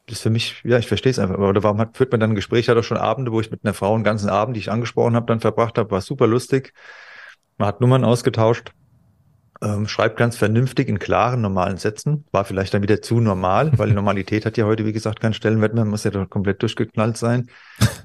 [0.09, 1.37] Das ist für mich, ja, ich verstehe es einfach.
[1.37, 2.61] Oder warum hat, führt man dann ein Gespräch?
[2.61, 4.71] Ich hatte auch schon Abende, wo ich mit einer Frau einen ganzen Abend, die ich
[4.71, 6.73] angesprochen habe, dann verbracht habe, war super lustig.
[7.57, 8.73] Man hat Nummern ausgetauscht
[9.61, 12.25] ähm, schreibt ganz vernünftig in klaren, normalen Sätzen.
[12.31, 15.73] War vielleicht dann wieder zu normal, weil Normalität hat ja heute, wie gesagt, keinen Stellenwert
[15.73, 17.49] mehr, muss ja doch komplett durchgeknallt sein.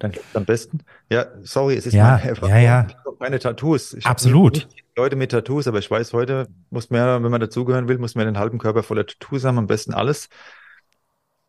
[0.00, 0.80] Dann klappt am besten.
[1.11, 2.49] Ja, sorry, es ist ja, meine.
[2.49, 2.87] Ja, ja.
[3.20, 3.94] Keine Tattoos.
[3.94, 4.68] Ich Absolut.
[4.96, 8.26] Leute mit Tattoos, aber ich weiß, heute muss man, wenn man dazugehören will, muss man
[8.26, 10.28] den halben Körper voller Tattoos haben, am besten alles.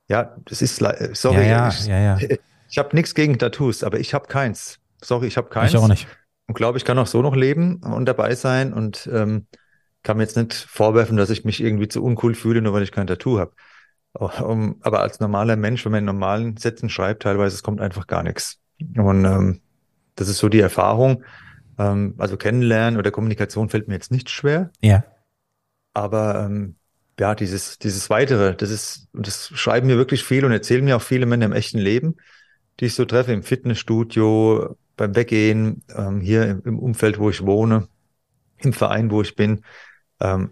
[0.07, 0.77] Ja, das ist,
[1.13, 1.47] sorry.
[1.47, 2.17] Ja, ja, ich, ja,
[2.69, 4.79] ich habe nichts gegen Tattoos, aber ich habe keins.
[5.01, 5.73] Sorry, ich habe keins.
[5.73, 6.07] Ich auch nicht.
[6.47, 9.47] Und glaube, ich kann auch so noch leben und dabei sein und ähm,
[10.03, 12.91] kann mir jetzt nicht vorwerfen, dass ich mich irgendwie zu uncool fühle, nur weil ich
[12.91, 13.53] kein Tattoo habe.
[14.13, 18.21] aber als normaler Mensch, wenn man in normalen Sätzen schreibt, teilweise es kommt einfach gar
[18.21, 18.59] nichts.
[18.95, 19.61] Und ähm,
[20.15, 21.23] das ist so die Erfahrung.
[21.77, 24.69] Ähm, also kennenlernen oder Kommunikation fällt mir jetzt nicht schwer.
[24.81, 25.03] Ja.
[25.93, 26.75] Aber ähm,
[27.19, 31.01] ja, dieses, dieses Weitere, das ist, das schreiben mir wirklich viel und erzählen mir auch
[31.01, 32.17] viele Männer im echten Leben,
[32.79, 37.45] die ich so treffe, im Fitnessstudio, beim Weggehen, ähm, hier im, im Umfeld, wo ich
[37.45, 37.87] wohne,
[38.57, 39.61] im Verein, wo ich bin
[40.19, 40.51] ähm,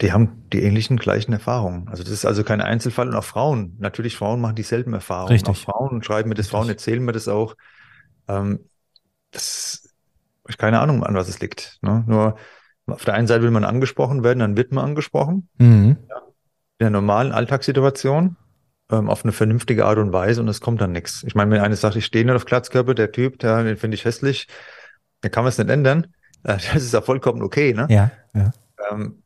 [0.00, 1.88] die haben die ähnlichen gleichen Erfahrungen.
[1.88, 3.76] Also das ist also kein Einzelfall und auch Frauen.
[3.78, 5.32] Natürlich Frauen machen dieselben Erfahrungen.
[5.32, 5.48] Richtig.
[5.48, 7.56] Auch Frauen schreiben mir das, Frauen erzählen mir das auch.
[8.28, 8.60] Ähm,
[9.32, 9.88] das
[10.48, 11.78] ich keine Ahnung, an was es liegt.
[11.82, 12.04] Ne?
[12.06, 12.38] Nur
[12.88, 15.48] auf der einen Seite will man angesprochen werden, dann wird man angesprochen.
[15.58, 15.96] Mhm.
[16.08, 16.16] Ja,
[16.78, 18.36] in der normalen Alltagssituation
[18.90, 21.24] ähm, auf eine vernünftige Art und Weise und es kommt dann nichts.
[21.24, 23.96] Ich meine, wenn eine sagt, ich stehe nicht auf Glatzkörper, der Typ, der, den finde
[23.96, 24.48] ich hässlich,
[25.20, 26.08] dann kann man es nicht ändern.
[26.44, 27.86] Äh, das ist ja vollkommen okay, ne?
[27.90, 28.52] Ja, ja.
[28.90, 29.22] Ähm,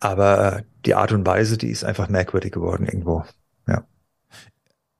[0.00, 3.24] aber die Art und Weise, die ist einfach merkwürdig geworden irgendwo.
[3.66, 3.84] Ja.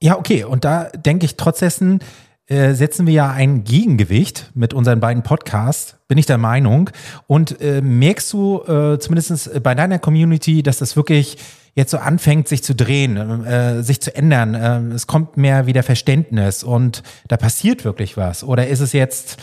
[0.03, 0.44] Ja, okay.
[0.44, 2.01] Und da denke ich, trotz dessen
[2.49, 6.89] äh, setzen wir ja ein Gegengewicht mit unseren beiden Podcasts, bin ich der Meinung.
[7.27, 11.37] Und äh, merkst du äh, zumindest bei deiner Community, dass das wirklich
[11.75, 14.55] jetzt so anfängt, sich zu drehen, äh, sich zu ändern?
[14.55, 18.43] Äh, es kommt mehr wieder Verständnis und da passiert wirklich was.
[18.43, 19.37] Oder ist es jetzt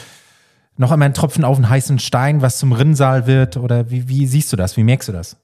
[0.76, 3.56] noch einmal ein Tropfen auf einen heißen Stein, was zum Rinnsal wird?
[3.56, 4.78] Oder wie, wie siehst du das?
[4.78, 5.38] Wie merkst du das?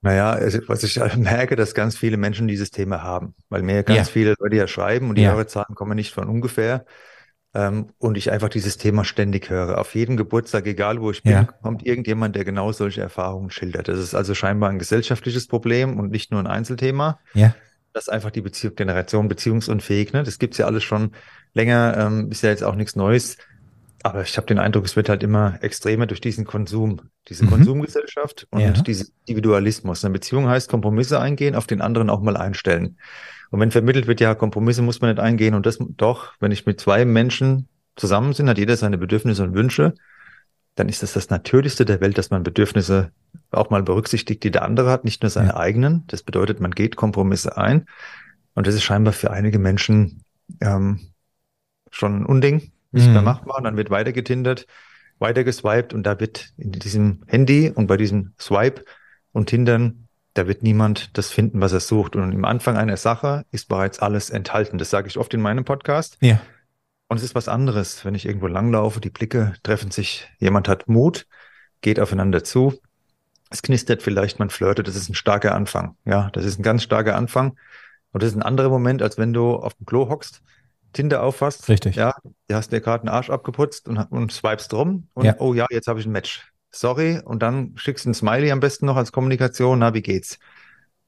[0.00, 4.08] Naja, also, was ich merke, dass ganz viele Menschen dieses Thema haben, weil mir ganz
[4.08, 4.12] ja.
[4.12, 5.32] viele Leute ja schreiben und die ja.
[5.32, 6.84] Hörerzahlen kommen nicht von ungefähr.
[7.54, 9.78] Ähm, und ich einfach dieses Thema ständig höre.
[9.78, 11.44] Auf jedem Geburtstag, egal wo ich bin, ja.
[11.44, 13.88] kommt irgendjemand, der genau solche Erfahrungen schildert.
[13.88, 17.18] Das ist also scheinbar ein gesellschaftliches Problem und nicht nur ein Einzelthema.
[17.32, 17.54] Ja.
[17.94, 20.12] Das ist einfach die Beziehung, Generation beziehungsunfähig.
[20.12, 20.22] Ne?
[20.22, 21.12] Das gibt's ja alles schon
[21.54, 23.38] länger, ähm, ist ja jetzt auch nichts Neues.
[24.02, 27.50] Aber ich habe den Eindruck, es wird halt immer extremer durch diesen Konsum, diese mhm.
[27.50, 28.70] Konsumgesellschaft und ja.
[28.70, 30.04] diesen Individualismus.
[30.04, 32.96] Eine Beziehung heißt Kompromisse eingehen, auf den anderen auch mal einstellen.
[33.50, 36.66] Und wenn vermittelt wird, ja, Kompromisse muss man nicht eingehen und das doch, wenn ich
[36.66, 39.94] mit zwei Menschen zusammen bin, hat jeder seine Bedürfnisse und Wünsche,
[40.76, 43.10] dann ist das das Natürlichste der Welt, dass man Bedürfnisse
[43.50, 45.56] auch mal berücksichtigt, die der andere hat, nicht nur seine ja.
[45.56, 46.04] eigenen.
[46.06, 47.86] Das bedeutet, man geht Kompromisse ein.
[48.54, 50.22] Und das ist scheinbar für einige Menschen
[50.60, 51.00] ähm,
[51.90, 53.14] schon ein Unding nicht mhm.
[53.14, 53.58] mehr machbar.
[53.58, 54.66] Und dann wird weiter getindert,
[55.18, 58.84] weiter geswiped und da wird in diesem Handy und bei diesem Swipe
[59.32, 62.16] und Tindern, da wird niemand das finden, was er sucht.
[62.16, 64.78] Und im Anfang einer Sache ist bereits alles enthalten.
[64.78, 66.16] Das sage ich oft in meinem Podcast.
[66.20, 66.40] Ja.
[67.08, 70.88] Und es ist was anderes, wenn ich irgendwo langlaufe, die Blicke treffen sich, jemand hat
[70.88, 71.26] Mut,
[71.80, 72.78] geht aufeinander zu.
[73.50, 75.96] Es knistert vielleicht, man flirtet, das ist ein starker Anfang.
[76.04, 77.56] Ja, das ist ein ganz starker Anfang.
[78.12, 80.42] Und das ist ein anderer Moment, als wenn du auf dem Klo hockst
[80.92, 81.68] Tinder auffasst.
[81.68, 81.96] Richtig.
[81.96, 82.14] Ja,
[82.48, 85.36] du hast dir gerade einen Arsch abgeputzt und, und swipest drum und ja.
[85.38, 86.52] oh ja, jetzt habe ich ein Match.
[86.70, 87.20] Sorry.
[87.24, 89.78] Und dann schickst du ein Smiley am besten noch als Kommunikation.
[89.78, 90.38] Na, wie geht's?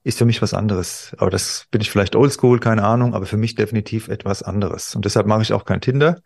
[0.02, 1.14] Ist für mich was anderes.
[1.18, 4.94] Aber das bin ich vielleicht oldschool, keine Ahnung, aber für mich definitiv etwas anderes.
[4.94, 6.20] Und deshalb mache ich auch kein Tinder.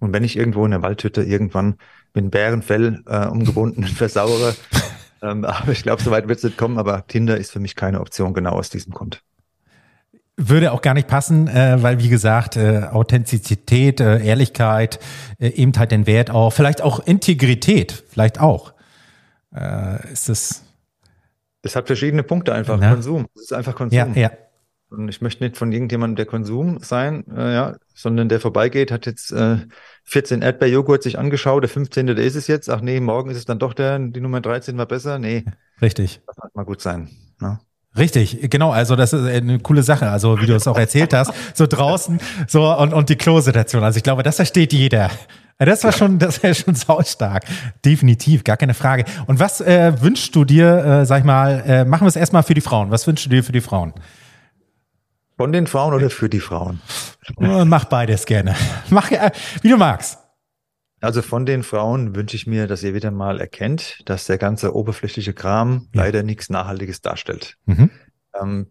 [0.00, 1.76] Und wenn ich irgendwo in der Waldhütte irgendwann
[2.14, 4.54] mit Bärenfell äh, umgebunden versauere,
[5.22, 7.74] Ähm, aber ich glaube, so weit wird es nicht kommen, aber Tinder ist für mich
[7.74, 9.22] keine Option, genau aus diesem Grund.
[10.38, 14.98] Würde auch gar nicht passen, äh, weil wie gesagt, äh, Authentizität, äh, Ehrlichkeit,
[15.38, 18.74] äh, eben halt den Wert auch, vielleicht auch Integrität, vielleicht auch.
[19.54, 20.62] Äh, ist das.
[21.62, 22.78] Es hat verschiedene Punkte einfach.
[22.78, 22.92] Na?
[22.92, 23.26] Konsum.
[23.34, 23.96] Es ist einfach Konsum.
[23.96, 24.30] Ja, ja.
[24.88, 29.06] Und ich möchte nicht von irgendjemandem der Konsum sein, äh, ja, sondern der vorbeigeht, hat
[29.06, 29.58] jetzt äh,
[30.04, 32.06] 14 Erdbeerjoghurt sich angeschaut, der 15.
[32.06, 32.70] der ist es jetzt.
[32.70, 35.18] Ach nee, morgen ist es dann doch der, die Nummer 13 war besser.
[35.18, 35.44] Nee.
[35.82, 36.20] Richtig.
[36.26, 37.10] Das mag mal gut sein.
[37.40, 37.58] Ne?
[37.98, 38.70] Richtig, genau.
[38.72, 40.10] Also das ist eine coole Sache.
[40.10, 43.82] Also wie du es auch erzählt hast, so draußen, so und, und die Klo-Situation.
[43.82, 45.10] Also ich glaube, das versteht jeder.
[45.58, 47.44] Das war schon, das wäre schon saustark.
[47.84, 49.04] Definitiv, gar keine Frage.
[49.26, 52.42] Und was äh, wünschst du dir, äh, sag ich mal, äh, machen wir es erstmal
[52.42, 52.90] für die Frauen.
[52.90, 53.94] Was wünschst du dir für die Frauen?
[55.38, 56.80] Von den Frauen oder für die Frauen?
[57.38, 58.54] Mach beides gerne.
[58.90, 59.30] Mach, äh,
[59.62, 60.18] wie du magst.
[61.00, 64.74] Also von den Frauen wünsche ich mir, dass ihr wieder mal erkennt, dass der ganze
[64.74, 66.04] oberflächliche Kram ja.
[66.04, 67.56] leider nichts Nachhaltiges darstellt.
[67.66, 67.90] Mhm.
[68.40, 68.66] Ähm,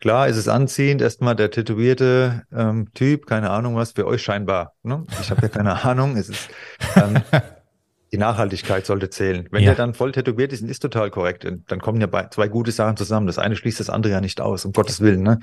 [0.00, 4.74] klar ist es anziehend, erstmal der tätowierte ähm, Typ, keine Ahnung was, für euch scheinbar.
[4.82, 5.06] Ne?
[5.20, 6.16] Ich habe ja keine Ahnung.
[6.16, 6.48] Es ist,
[6.96, 7.22] ähm,
[8.12, 9.46] die Nachhaltigkeit sollte zählen.
[9.52, 9.70] Wenn ja.
[9.70, 11.46] der dann voll tätowiert ist, ist total korrekt.
[11.68, 13.28] Dann kommen ja zwei gute Sachen zusammen.
[13.28, 15.22] Das eine schließt das andere ja nicht aus, um Gottes Willen.
[15.22, 15.38] Ne?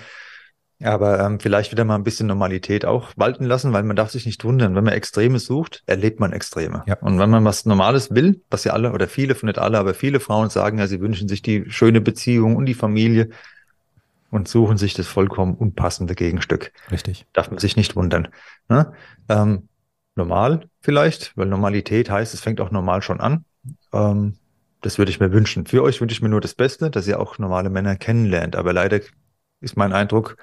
[0.84, 4.26] Aber ähm, vielleicht wieder mal ein bisschen Normalität auch walten lassen, weil man darf sich
[4.26, 4.76] nicht wundern.
[4.76, 6.84] Wenn man Extreme sucht, erlebt man Extreme.
[6.86, 6.98] Ja.
[7.00, 9.94] Und wenn man was Normales will, was ja alle oder viele, von nicht alle, aber
[9.94, 13.30] viele Frauen sagen ja, sie wünschen sich die schöne Beziehung und die Familie
[14.32, 16.74] und suchen sich das vollkommen unpassende Gegenstück.
[16.92, 17.26] Richtig.
[17.32, 18.28] Darf man sich nicht wundern.
[18.68, 18.92] Ne?
[19.30, 19.70] Ähm,
[20.16, 23.46] normal vielleicht, weil Normalität heißt, es fängt auch normal schon an.
[23.94, 24.36] Ähm,
[24.82, 25.66] das würde ich mir wünschen.
[25.66, 28.56] Für euch wünsche ich mir nur das Beste, dass ihr auch normale Männer kennenlernt.
[28.56, 29.00] Aber leider
[29.66, 30.38] ist mein Eindruck,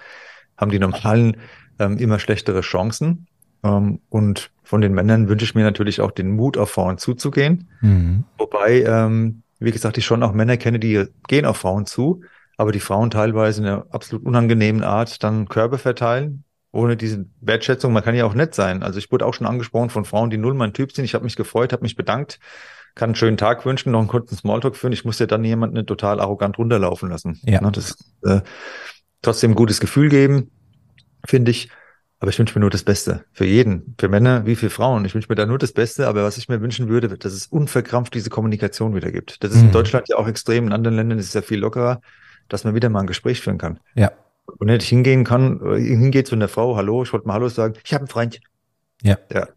[0.58, 1.38] haben die normalen
[1.78, 3.26] ähm, immer schlechtere Chancen.
[3.64, 7.68] Ähm, und von den Männern wünsche ich mir natürlich auch den Mut, auf Frauen zuzugehen.
[7.80, 8.24] Mhm.
[8.38, 12.22] Wobei, ähm, wie gesagt, ich schon auch Männer kenne, die gehen auf Frauen zu,
[12.56, 17.92] aber die Frauen teilweise in einer absolut unangenehmen Art dann Körbe verteilen, ohne diese Wertschätzung.
[17.92, 18.82] Man kann ja auch nett sein.
[18.82, 21.04] Also ich wurde auch schon angesprochen von Frauen, die null mein Typ sind.
[21.04, 22.40] Ich habe mich gefreut, habe mich bedankt,
[22.94, 24.92] kann einen schönen Tag wünschen, noch einen kurzen Smalltalk führen.
[24.92, 27.40] Ich muss ja dann jemanden total arrogant runterlaufen lassen.
[27.44, 27.60] Ja.
[27.60, 28.40] Ne, das, äh,
[29.22, 30.50] trotzdem ein gutes Gefühl geben,
[31.24, 31.70] finde ich.
[32.18, 35.04] Aber ich wünsche mir nur das Beste für jeden, für Männer wie für Frauen.
[35.04, 37.46] Ich wünsche mir da nur das Beste, aber was ich mir wünschen würde, dass es
[37.46, 39.42] unverkrampft diese Kommunikation wieder gibt.
[39.42, 39.66] Das ist mhm.
[39.66, 42.00] in Deutschland ja auch extrem, in anderen Ländern ist es ja viel lockerer,
[42.48, 43.80] dass man wieder mal ein Gespräch führen kann.
[43.96, 44.12] Ja.
[44.46, 47.74] Und nicht hingehen kann, äh, hingeht zu einer Frau, hallo, ich wollte mal Hallo sagen,
[47.82, 48.40] ich habe einen Freund.
[49.02, 49.18] Ja.
[49.32, 49.48] Ja.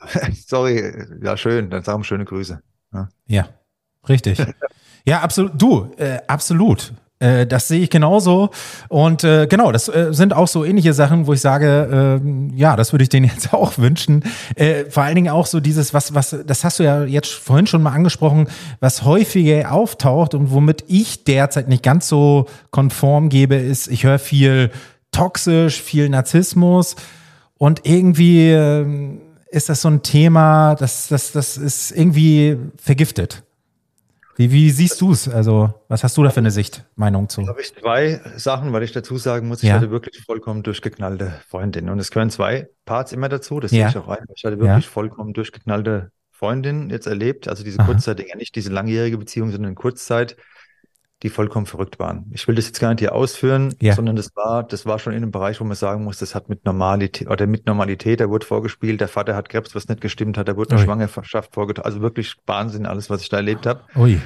[0.46, 2.58] Sorry, ja, schön, dann sagen wir schöne Grüße.
[2.94, 3.48] Ja, ja
[4.08, 4.42] richtig.
[5.04, 5.60] ja, absolut.
[5.60, 6.94] Du, äh, absolut.
[7.20, 8.50] Äh, das sehe ich genauso.
[8.88, 12.76] Und äh, genau, das äh, sind auch so ähnliche Sachen, wo ich sage, äh, ja,
[12.76, 14.24] das würde ich denen jetzt auch wünschen.
[14.56, 17.66] Äh, vor allen Dingen auch so dieses, was, was, das hast du ja jetzt vorhin
[17.66, 18.48] schon mal angesprochen,
[18.80, 24.18] was häufiger auftaucht und womit ich derzeit nicht ganz so konform gebe, ist, ich höre
[24.18, 24.70] viel
[25.12, 26.96] toxisch, viel Narzissmus
[27.56, 28.84] und irgendwie äh,
[29.50, 33.43] ist das so ein Thema, das, das, das ist irgendwie vergiftet.
[34.36, 35.28] Wie, wie siehst du es?
[35.28, 37.42] Also, was hast du da für eine Sicht, Meinung zu?
[37.42, 39.76] Da habe ich zwei Sachen, weil ich dazu sagen muss, ich ja.
[39.76, 41.88] hatte wirklich vollkommen durchgeknallte Freundin.
[41.88, 43.88] Und es gehören zwei Parts immer dazu, das ja.
[43.88, 44.24] sehe ich auch ein.
[44.34, 44.90] Ich hatte wirklich ja.
[44.90, 47.48] vollkommen durchgeknallte Freundin jetzt erlebt.
[47.48, 50.36] Also diese Kurzzeit, nicht diese langjährige Beziehung, sondern Kurzzeit
[51.22, 52.30] die vollkommen verrückt waren.
[52.32, 53.94] Ich will das jetzt gar nicht hier ausführen, ja.
[53.94, 56.48] sondern das war, das war schon in einem Bereich, wo man sagen muss, das hat
[56.48, 60.36] mit Normalität oder mit Normalität, da wurde vorgespielt, der Vater hat Krebs, was nicht gestimmt
[60.36, 60.84] hat, da wurde eine Ui.
[60.84, 61.86] Schwangerschaft vorgetragen.
[61.86, 63.82] Also wirklich Wahnsinn, alles, was ich da erlebt habe.
[63.96, 64.20] Ui.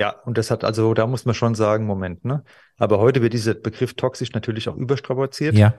[0.00, 2.44] Ja, und das hat also, da muss man schon sagen, Moment, ne?
[2.76, 5.54] Aber heute wird dieser Begriff toxisch natürlich auch überstrapaziert.
[5.54, 5.74] Ja.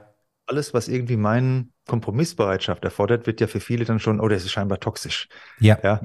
[0.46, 4.50] Alles, was irgendwie meinen Kompromissbereitschaft erfordert, wird ja für viele dann schon, oh, das ist
[4.50, 5.28] scheinbar toxisch.
[5.60, 5.78] Ja.
[5.82, 6.00] ja.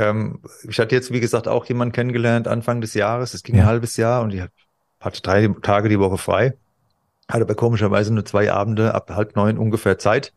[0.00, 3.34] Ähm, ich hatte jetzt, wie gesagt, auch jemanden kennengelernt Anfang des Jahres.
[3.34, 3.62] Es ging ja.
[3.62, 4.42] ein halbes Jahr und die
[4.98, 6.54] hatte drei Tage die Woche frei.
[7.28, 10.32] Hatte aber komischerweise nur zwei Abende ab halb neun ungefähr Zeit.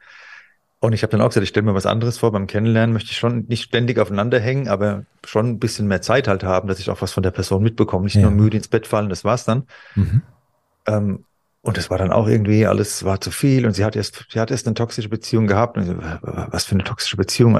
[0.81, 2.33] Und ich habe dann auch gesagt, ich stelle mir was anderes vor.
[2.33, 6.27] Beim Kennenlernen möchte ich schon nicht ständig aufeinander hängen, aber schon ein bisschen mehr Zeit
[6.27, 8.03] halt haben, dass ich auch was von der Person mitbekomme.
[8.03, 8.23] Nicht ja.
[8.23, 9.63] nur müde ins Bett fallen, das war's dann.
[9.95, 10.21] Mhm.
[10.85, 11.25] Ähm,
[11.61, 13.65] und das war dann auch irgendwie, alles war zu viel.
[13.65, 15.77] Und sie hat erst, sie hat erst eine toxische Beziehung gehabt.
[15.77, 17.55] Und so, was für eine toxische Beziehung?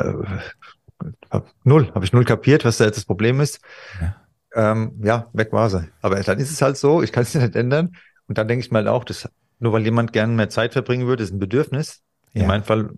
[1.30, 3.60] Hab null, habe ich null kapiert, was da jetzt das Problem ist.
[4.02, 4.16] Ja.
[4.56, 5.90] Ähm, ja, weg war sie.
[6.02, 7.96] Aber dann ist es halt so, ich kann es nicht ändern.
[8.28, 9.30] Und dann denke ich mal auch, dass
[9.60, 12.02] nur weil jemand gerne mehr Zeit verbringen würde, ist ein Bedürfnis.
[12.34, 12.42] Ja.
[12.42, 12.90] In meinem Fall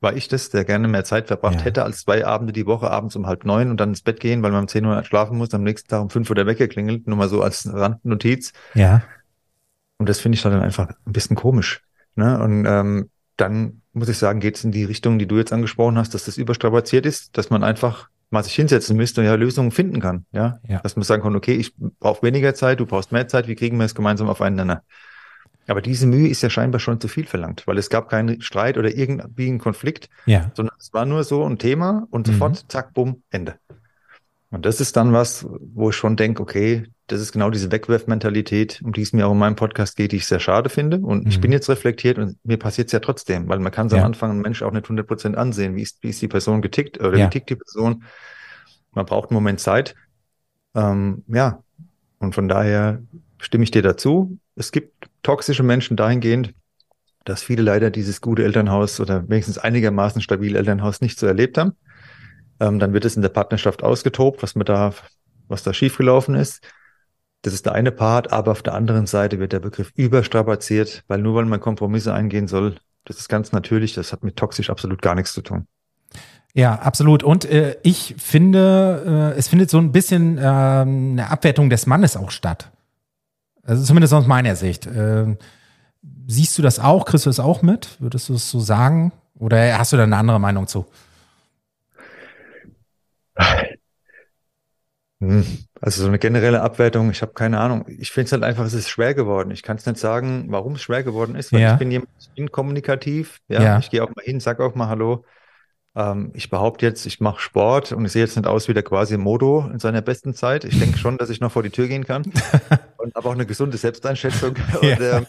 [0.00, 1.62] war ich das, der gerne mehr Zeit verbracht ja.
[1.62, 4.42] hätte als zwei Abende die Woche, abends um halb neun und dann ins Bett gehen,
[4.42, 6.68] weil man um zehn Uhr schlafen muss, am nächsten Tag um fünf Uhr der Wecker
[6.68, 8.52] klingelt, nur mal so als Randnotiz.
[8.74, 9.02] Ja.
[9.98, 11.82] Und das finde ich dann einfach ein bisschen komisch.
[12.14, 12.38] Ne?
[12.38, 15.98] Und ähm, dann muss ich sagen, geht es in die Richtung, die du jetzt angesprochen
[15.98, 19.72] hast, dass das überstrapaziert ist, dass man einfach mal sich hinsetzen müsste und ja Lösungen
[19.72, 20.24] finden kann.
[20.32, 20.78] Ja, Ja.
[20.80, 23.76] dass man sagen kann, okay, ich brauche weniger Zeit, du brauchst mehr Zeit, wie kriegen
[23.78, 24.82] wir es gemeinsam auf einen Nenner?
[25.66, 28.76] Aber diese Mühe ist ja scheinbar schon zu viel verlangt, weil es gab keinen Streit
[28.78, 30.50] oder irgendwie einen Konflikt, Ja.
[30.54, 32.32] sondern es war nur so ein Thema und Mhm.
[32.32, 33.56] sofort, zack, bumm, Ende.
[34.50, 38.80] Und das ist dann was, wo ich schon denke, okay, das ist genau diese Wegwerfmentalität,
[38.84, 40.98] um die es mir auch in meinem Podcast geht, die ich sehr schade finde.
[40.98, 41.40] Und ich Mhm.
[41.42, 43.98] bin jetzt reflektiert und mir passiert es ja trotzdem, weil man kann es Ja.
[44.00, 45.76] am Anfang einen Mensch auch nicht 100% ansehen.
[45.76, 47.26] Wie ist, wie ist die Person getickt oder Ja.
[47.26, 48.04] wie tickt die Person?
[48.92, 49.94] Man braucht einen Moment Zeit.
[50.74, 51.62] Ähm, ja,
[52.18, 53.02] und von daher
[53.38, 54.38] stimme ich dir dazu.
[54.56, 56.54] Es gibt toxische Menschen dahingehend,
[57.24, 61.72] dass viele leider dieses gute Elternhaus oder wenigstens einigermaßen stabile Elternhaus nicht so erlebt haben.
[62.60, 64.92] Ähm, dann wird es in der Partnerschaft ausgetobt, was man da,
[65.48, 66.62] was da schiefgelaufen ist.
[67.42, 71.20] Das ist der eine Part, aber auf der anderen Seite wird der Begriff überstrapaziert, weil
[71.20, 75.00] nur weil man Kompromisse eingehen soll, das ist ganz natürlich, das hat mit toxisch absolut
[75.00, 75.66] gar nichts zu tun.
[76.52, 77.22] Ja, absolut.
[77.22, 82.16] Und äh, ich finde, äh, es findet so ein bisschen ähm, eine Abwertung des Mannes
[82.16, 82.70] auch statt.
[83.62, 84.86] Also zumindest aus meiner Sicht.
[84.86, 85.38] Ähm,
[86.26, 87.04] siehst du das auch?
[87.04, 87.96] Kriegst du das auch mit?
[88.00, 89.12] Würdest du es so sagen?
[89.38, 90.86] Oder hast du da eine andere Meinung zu?
[95.20, 95.44] Hm,
[95.80, 97.84] Also so eine generelle Abwertung, ich habe keine Ahnung.
[97.88, 99.50] Ich finde es halt einfach, es ist schwer geworden.
[99.50, 101.72] Ich kann es nicht sagen, warum es schwer geworden ist, weil Ja.
[101.74, 103.78] ich bin jemand, ich bin kommunikativ, ja, Ja.
[103.78, 105.24] ich gehe auch mal hin, sag auch mal Hallo.
[105.96, 108.82] Ähm, ich behaupte jetzt, ich mache Sport und ich sehe jetzt nicht aus wie der
[108.84, 110.64] quasi Modo in seiner besten Zeit.
[110.64, 112.22] Ich denke schon, dass ich noch vor die Tür gehen kann
[112.98, 114.54] und habe auch eine gesunde Selbsteinschätzung.
[114.82, 114.96] Ja.
[114.96, 115.26] Und, ähm,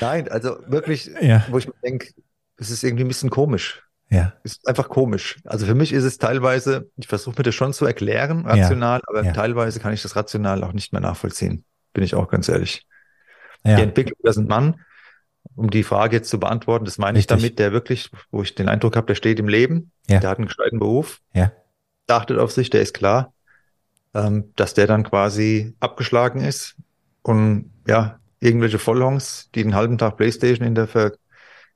[0.00, 1.10] nein, also wirklich,
[1.48, 2.08] wo ich mir denke,
[2.56, 3.82] es ist irgendwie ein bisschen komisch.
[4.12, 4.34] Ja.
[4.42, 5.38] Ist einfach komisch.
[5.46, 9.24] Also für mich ist es teilweise, ich versuche mir das schon zu erklären, rational, aber
[9.24, 9.32] ja.
[9.32, 11.64] teilweise kann ich das rational auch nicht mehr nachvollziehen.
[11.94, 12.86] Bin ich auch ganz ehrlich.
[13.64, 13.76] Ja.
[13.76, 14.80] Die Entwicklung, das ist ein Mann,
[15.56, 17.38] um die Frage jetzt zu beantworten, das meine ich Richtig.
[17.38, 20.20] damit, der wirklich, wo ich den Eindruck habe, der steht im Leben, Ja.
[20.20, 21.50] der hat einen gescheiten Beruf, Ja.
[22.06, 23.32] der achtet auf sich, der ist klar,
[24.12, 26.76] ähm, dass der dann quasi abgeschlagen ist
[27.22, 30.86] und ja, irgendwelche Vollhongs, die den halben Tag Playstation in der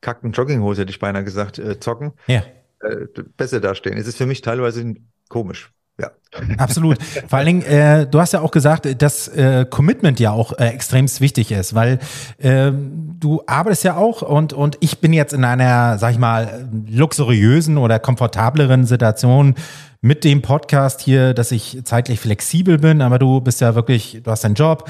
[0.07, 2.43] verkackten Jogginghose, hätte ich beinahe gesagt, äh, zocken, Ja.
[2.81, 3.99] äh, besser dastehen.
[3.99, 4.95] Es ist für mich teilweise
[5.29, 5.73] komisch.
[5.99, 6.11] Ja.
[6.59, 7.03] Absolut.
[7.03, 10.67] Vor allen Dingen, äh, du hast ja auch gesagt, dass äh, Commitment ja auch äh,
[10.69, 11.99] extremst wichtig ist, weil
[12.39, 16.69] ähm, du arbeitest ja auch und, und ich bin jetzt in einer, sag ich mal,
[16.87, 19.55] luxuriösen oder komfortableren Situation
[20.03, 24.31] mit dem Podcast hier, dass ich zeitlich flexibel bin, aber du bist ja wirklich, du
[24.31, 24.89] hast deinen Job,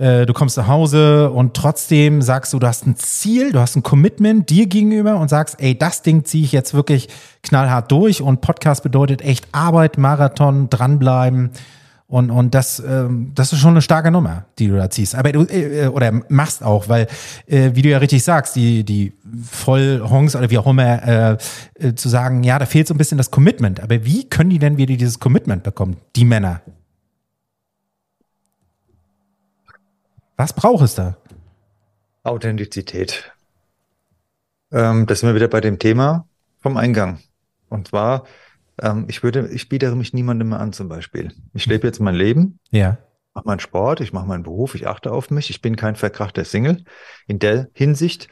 [0.00, 3.76] äh, du kommst nach Hause und trotzdem sagst du, du hast ein Ziel, du hast
[3.76, 7.08] ein Commitment dir gegenüber und sagst, ey, das Ding ziehe ich jetzt wirklich
[7.42, 11.50] knallhart durch und Podcast bedeutet echt Arbeit, Marathon, dranbleiben
[12.06, 15.14] und, und das, ähm, das ist schon eine starke Nummer, die du da ziehst.
[15.14, 17.06] Aber du, äh, oder machst auch, weil,
[17.46, 19.12] äh, wie du ja richtig sagst, die, die
[19.50, 21.36] Vollhongs oder wie auch immer,
[21.94, 23.80] zu sagen, ja, da fehlt so ein bisschen das Commitment.
[23.80, 26.62] Aber wie können die denn wieder dieses Commitment bekommen, die Männer?
[30.40, 31.18] Was braucht es da?
[32.22, 33.30] Authentizität.
[34.72, 36.26] Ähm, das sind wir wieder bei dem Thema
[36.60, 37.18] vom Eingang.
[37.68, 38.24] Und zwar,
[38.80, 41.34] ähm, ich würde, ich biete mich niemandem mehr an zum Beispiel.
[41.52, 42.96] Ich lebe jetzt mein Leben, Ja.
[43.34, 46.46] mache meinen Sport, ich mache meinen Beruf, ich achte auf mich, ich bin kein verkrachter
[46.46, 46.84] Single.
[47.26, 48.28] In der Hinsicht,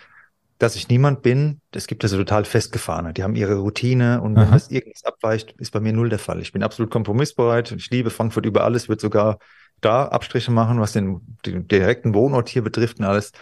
[0.59, 4.35] dass ich niemand bin, es gibt ja so total festgefahrene, die haben ihre Routine und
[4.35, 4.53] wenn Aha.
[4.53, 6.41] das irgendwas abweicht, ist bei mir null der Fall.
[6.41, 9.39] Ich bin absolut kompromissbereit ich liebe Frankfurt über alles, würde sogar
[9.81, 13.33] da Abstriche machen, was den, den direkten Wohnort hier betrifft und alles.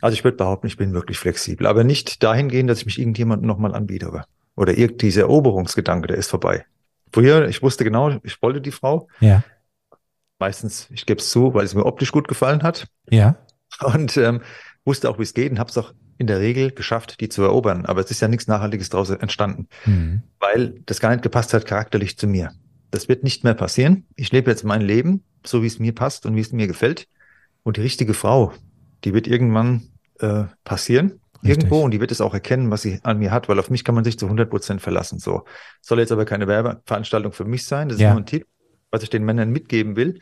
[0.00, 3.46] Also ich würde behaupten, ich bin wirklich flexibel, aber nicht dahingehend, dass ich mich irgendjemandem
[3.46, 4.24] nochmal anbiedere.
[4.56, 6.64] Oder irgend dieser Eroberungsgedanke, der ist vorbei.
[7.12, 9.08] Früher, ich wusste genau, ich wollte die Frau.
[9.20, 9.42] Ja.
[10.38, 13.36] Meistens, ich gebe es zu, weil es mir optisch gut gefallen hat Ja.
[13.82, 14.40] und ähm,
[14.84, 17.42] wusste auch, wie es geht und habe es auch in der Regel geschafft, die zu
[17.42, 17.84] erobern.
[17.86, 20.22] Aber es ist ja nichts Nachhaltiges daraus entstanden, Mhm.
[20.38, 22.52] weil das gar nicht gepasst hat charakterlich zu mir.
[22.90, 24.06] Das wird nicht mehr passieren.
[24.16, 27.06] Ich lebe jetzt mein Leben, so wie es mir passt und wie es mir gefällt.
[27.62, 28.52] Und die richtige Frau,
[29.04, 29.82] die wird irgendwann
[30.18, 31.20] äh, passieren.
[31.42, 31.50] Richtig.
[31.64, 33.84] Irgendwo und die wird es auch erkennen, was sie an mir hat, weil auf mich
[33.84, 35.18] kann man sich zu 100 Prozent verlassen.
[35.18, 35.44] So
[35.80, 37.88] soll jetzt aber keine Werbeveranstaltung für mich sein.
[37.88, 38.10] Das ist Ja.
[38.10, 38.46] nur ein Tipp,
[38.90, 40.20] was ich den Männern mitgeben will,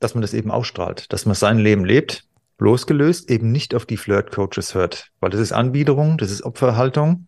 [0.00, 2.24] dass man das eben ausstrahlt, dass man sein Leben lebt,
[2.58, 7.26] losgelöst, eben nicht auf die Flirt-Coaches hört, weil das ist Anbiederung, das ist Opferhaltung,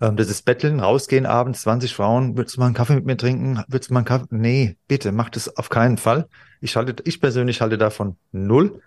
[0.00, 3.16] ähm, das ist Betteln, rausgehen abends, 20 Frauen, würdest du mal einen Kaffee mit mir
[3.16, 3.62] trinken?
[3.68, 4.26] Würdest du mal einen Kaffee?
[4.30, 6.28] Nee, bitte, mach das auf keinen Fall.
[6.60, 8.80] Ich halte, ich persönlich halte davon null.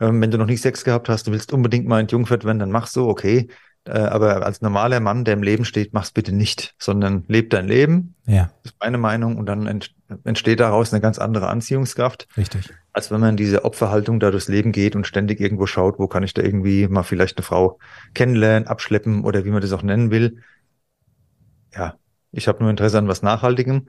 [0.00, 2.70] Ähm, wenn du noch nicht Sex gehabt hast, du willst unbedingt mal entjungfert werden, dann
[2.70, 3.48] mach so, okay.
[3.84, 7.66] Äh, aber als normaler Mann, der im Leben steht, mach's bitte nicht, sondern leb dein
[7.66, 12.26] Leben, Ja, das ist meine Meinung, und dann ent entsteht daraus eine ganz andere Anziehungskraft,
[12.36, 12.68] richtig.
[12.92, 16.08] Als wenn man in diese Opferhaltung da durchs Leben geht und ständig irgendwo schaut, wo
[16.08, 17.78] kann ich da irgendwie mal vielleicht eine Frau
[18.14, 20.38] kennenlernen, abschleppen oder wie man das auch nennen will.
[21.74, 21.94] Ja,
[22.32, 23.88] Ich habe nur Interesse an was Nachhaltigem.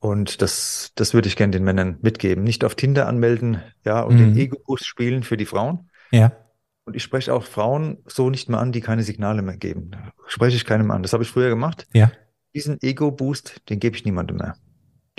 [0.00, 2.42] Und das, das würde ich gerne den Männern mitgeben.
[2.44, 4.18] Nicht auf Tinder anmelden, ja, und Mhm.
[4.18, 5.90] den Ego-Boost spielen für die Frauen.
[6.10, 6.32] Ja.
[6.84, 9.90] Und ich spreche auch Frauen so nicht mehr an, die keine Signale mehr geben.
[10.26, 11.02] Spreche ich keinem an.
[11.02, 11.86] Das habe ich früher gemacht.
[11.92, 12.10] Ja.
[12.54, 14.56] Diesen Ego-Boost, den gebe ich niemandem mehr.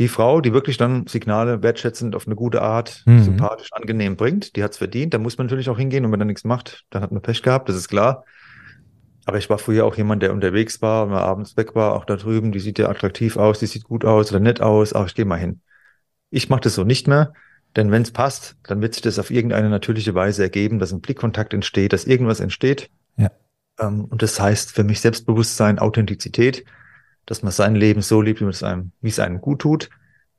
[0.02, 3.22] Die Frau, die wirklich dann Signale wertschätzend auf eine gute Art, Mhm.
[3.22, 5.14] sympathisch, angenehm bringt, die hat es verdient.
[5.14, 6.06] Da muss man natürlich auch hingehen.
[6.06, 8.26] Und wenn er nichts macht, dann hat man Pech gehabt, das ist klar.
[9.26, 12.06] Aber ich war früher auch jemand, der unterwegs war und mal abends weg war, auch
[12.06, 12.52] da drüben.
[12.52, 14.96] Die sieht ja attraktiv aus, die sieht gut aus oder nett aus.
[14.96, 15.62] Ach, ich gehe mal hin.
[16.32, 17.34] Ich mache das so nicht mehr,
[17.76, 21.02] denn wenn es passt, dann wird sich das auf irgendeine natürliche Weise ergeben, dass ein
[21.02, 22.90] Blickkontakt entsteht, dass irgendwas entsteht.
[23.18, 23.30] Ja.
[23.80, 26.66] Ähm, und das heißt für mich Selbstbewusstsein, Authentizität,
[27.26, 29.90] dass man sein Leben so liebt, wie es einem, wie es einem gut tut.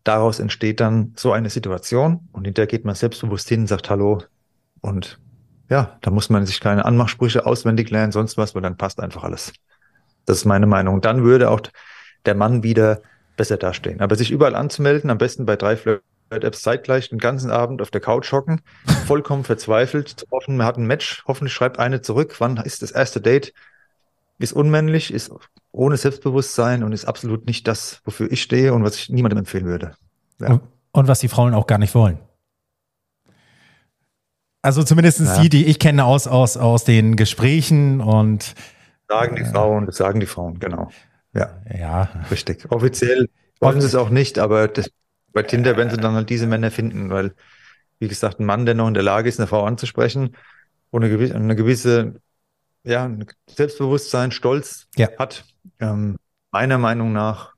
[0.04, 4.22] Daraus entsteht dann so eine Situation und hinterher geht man selbstbewusst hin und sagt Hallo.
[4.80, 5.18] Und
[5.68, 9.24] ja, da muss man sich keine Anmachsprüche auswendig lernen, sonst was, weil dann passt einfach
[9.24, 9.52] alles.
[10.26, 11.00] Das ist meine Meinung.
[11.00, 11.60] Dann würde auch
[12.26, 13.00] der Mann wieder
[13.36, 14.00] besser dastehen.
[14.00, 18.00] Aber sich überall anzumelden, am besten bei drei Flirt-Apps zeitgleich den ganzen Abend auf der
[18.00, 18.60] Couch hocken,
[19.06, 22.90] vollkommen verzweifelt, zu hoffen, man hat ein Match, hoffentlich schreibt eine zurück, wann ist das
[22.90, 23.52] erste Date,
[24.42, 25.32] ist unmännlich, ist
[25.72, 29.66] ohne Selbstbewusstsein und ist absolut nicht das, wofür ich stehe und was ich niemandem empfehlen
[29.66, 29.92] würde.
[30.40, 30.48] Ja.
[30.52, 32.18] Und, und was die Frauen auch gar nicht wollen.
[34.62, 35.40] Also zumindest Ja.
[35.40, 38.54] die, die ich kenne aus, aus, aus den Gesprächen und
[39.08, 40.90] Sagen die Frauen, das sagen die Frauen, genau.
[41.34, 42.70] Ja, ja, richtig.
[42.70, 43.28] Offiziell
[43.60, 44.90] wollen sie es auch nicht, aber das,
[45.32, 47.34] bei Tinder werden sie dann halt diese Männer finden, weil,
[47.98, 50.36] wie gesagt, ein Mann, der noch in der Lage ist, eine Frau anzusprechen
[50.90, 52.20] und eine gewisse, eine gewisse
[52.84, 55.08] ja, ein Selbstbewusstsein, Stolz Ja.
[55.18, 55.44] hat,
[55.80, 56.16] ähm,
[56.50, 57.54] meiner Meinung nach,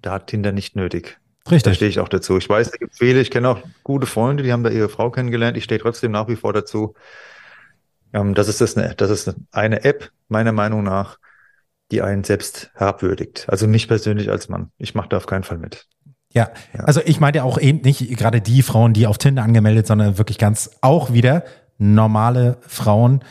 [0.00, 1.18] da hat Tinder nicht nötig.
[1.44, 1.74] Da richtig.
[1.76, 2.38] stehe ich auch dazu.
[2.38, 5.10] Ich weiß, da gibt viele, ich kenne auch gute Freunde, die haben da ihre Frau
[5.10, 5.56] kennengelernt.
[5.56, 6.94] Ich stehe trotzdem nach wie vor dazu.
[8.12, 11.18] Ähm, das ist das eine, das ist eine App, meiner Meinung nach,
[11.90, 13.46] die einen selbst herabwürdigt.
[13.48, 14.70] Also mich persönlich als Mann.
[14.78, 15.86] Ich mache da auf keinen Fall mit.
[16.32, 16.84] Ja, Ja.
[16.84, 20.38] also ich meinte auch eben nicht gerade die Frauen, die auf Tinder angemeldet, sondern wirklich
[20.38, 21.44] ganz auch wieder
[21.78, 23.24] normale Frauen,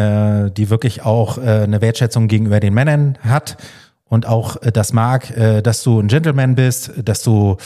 [0.00, 3.56] äh, die wirklich auch äh, eine Wertschätzung gegenüber den Männern hat
[4.08, 7.56] und auch äh, das mag, äh, dass du ein Gentleman bist, dass du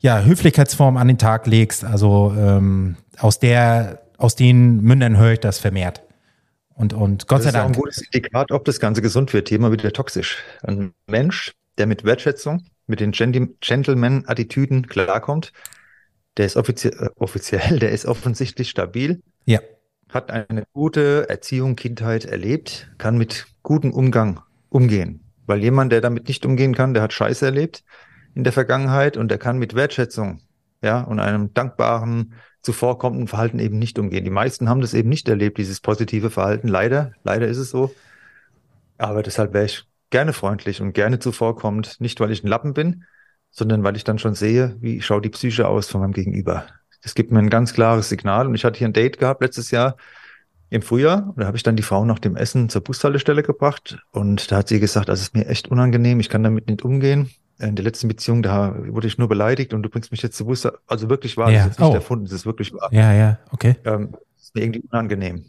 [0.00, 1.84] ja Höflichkeitsform an den Tag legst.
[1.84, 6.02] Also ähm, aus der, aus den Mündern höre ich das vermehrt.
[6.74, 7.76] Und, und Gott Das sei ist auch ein Dank.
[7.76, 9.46] gutes Indikat, ob das Ganze gesund wird.
[9.46, 10.38] Thema wieder toxisch.
[10.62, 15.52] Ein Mensch, der mit Wertschätzung, mit den Gentleman-Attitüden klarkommt,
[16.36, 19.60] der ist äh, offiziell, der ist offensichtlich stabil, Ja,
[20.08, 25.20] hat eine gute Erziehung, Kindheit erlebt, kann mit gutem Umgang umgehen.
[25.46, 27.84] Weil jemand, der damit nicht umgehen kann, der hat Scheiße erlebt
[28.34, 30.40] in der Vergangenheit und der kann mit Wertschätzung,
[30.82, 34.24] ja, und einem dankbaren, zuvorkommenden Verhalten eben nicht umgehen.
[34.24, 36.66] Die meisten haben das eben nicht erlebt, dieses positive Verhalten.
[36.66, 37.94] Leider, leider ist es so.
[38.96, 43.04] Aber deshalb wäre ich gerne freundlich und gerne zuvorkommend, nicht weil ich ein Lappen bin,
[43.50, 46.66] sondern weil ich dann schon sehe, wie schaut die Psyche aus von meinem Gegenüber.
[47.04, 48.46] Das gibt mir ein ganz klares Signal.
[48.48, 49.96] Und ich hatte hier ein Date gehabt letztes Jahr
[50.70, 51.28] im Frühjahr.
[51.28, 53.98] Und da habe ich dann die Frau nach dem Essen zur Bushaltestelle gebracht.
[54.10, 57.30] Und da hat sie gesagt, das ist mir echt unangenehm, ich kann damit nicht umgehen.
[57.60, 60.46] In der letzten Beziehung, da wurde ich nur beleidigt und du bringst mich jetzt zur
[60.48, 60.66] Bus.
[60.88, 61.64] Also wirklich wahr, Ja.
[61.64, 61.94] das ist nicht Oh.
[61.94, 62.88] erfunden, das ist wirklich wahr.
[62.90, 63.76] ja, ja, okay.
[63.84, 65.44] Ähm, das ist mir irgendwie unangenehm.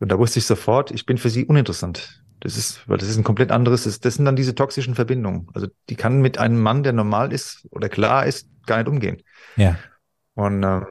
[0.00, 2.22] Und da wusste ich sofort, ich bin für sie uninteressant.
[2.40, 5.48] Das ist, weil das ist ein komplett anderes, das, das sind dann diese toxischen Verbindungen.
[5.54, 9.22] Also die kann mit einem Mann, der normal ist oder klar ist, gar nicht umgehen.
[9.56, 9.76] Ja,
[10.38, 10.86] Und ähm,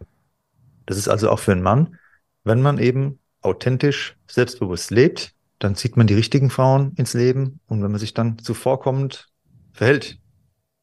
[0.86, 1.96] das ist also auch für einen Mann,
[2.44, 7.82] wenn man eben authentisch, selbstbewusst lebt, dann zieht man die richtigen Frauen ins Leben und
[7.82, 9.30] wenn man sich dann zuvorkommend
[9.72, 10.20] verhält,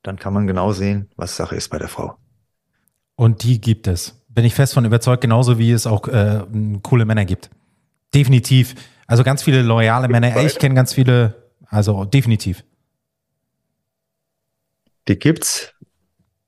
[0.03, 2.17] dann kann man genau sehen, was Sache ist bei der Frau.
[3.17, 4.25] Und die gibt es.
[4.29, 6.47] Bin ich fest von überzeugt, genauso wie es auch äh,
[6.83, 7.51] coole Männer gibt.
[8.15, 8.77] Definitiv.
[9.07, 10.43] Also ganz viele loyale Männer.
[10.43, 12.65] Ich kenne ganz viele, also definitiv.
[15.07, 15.74] Die gibt's,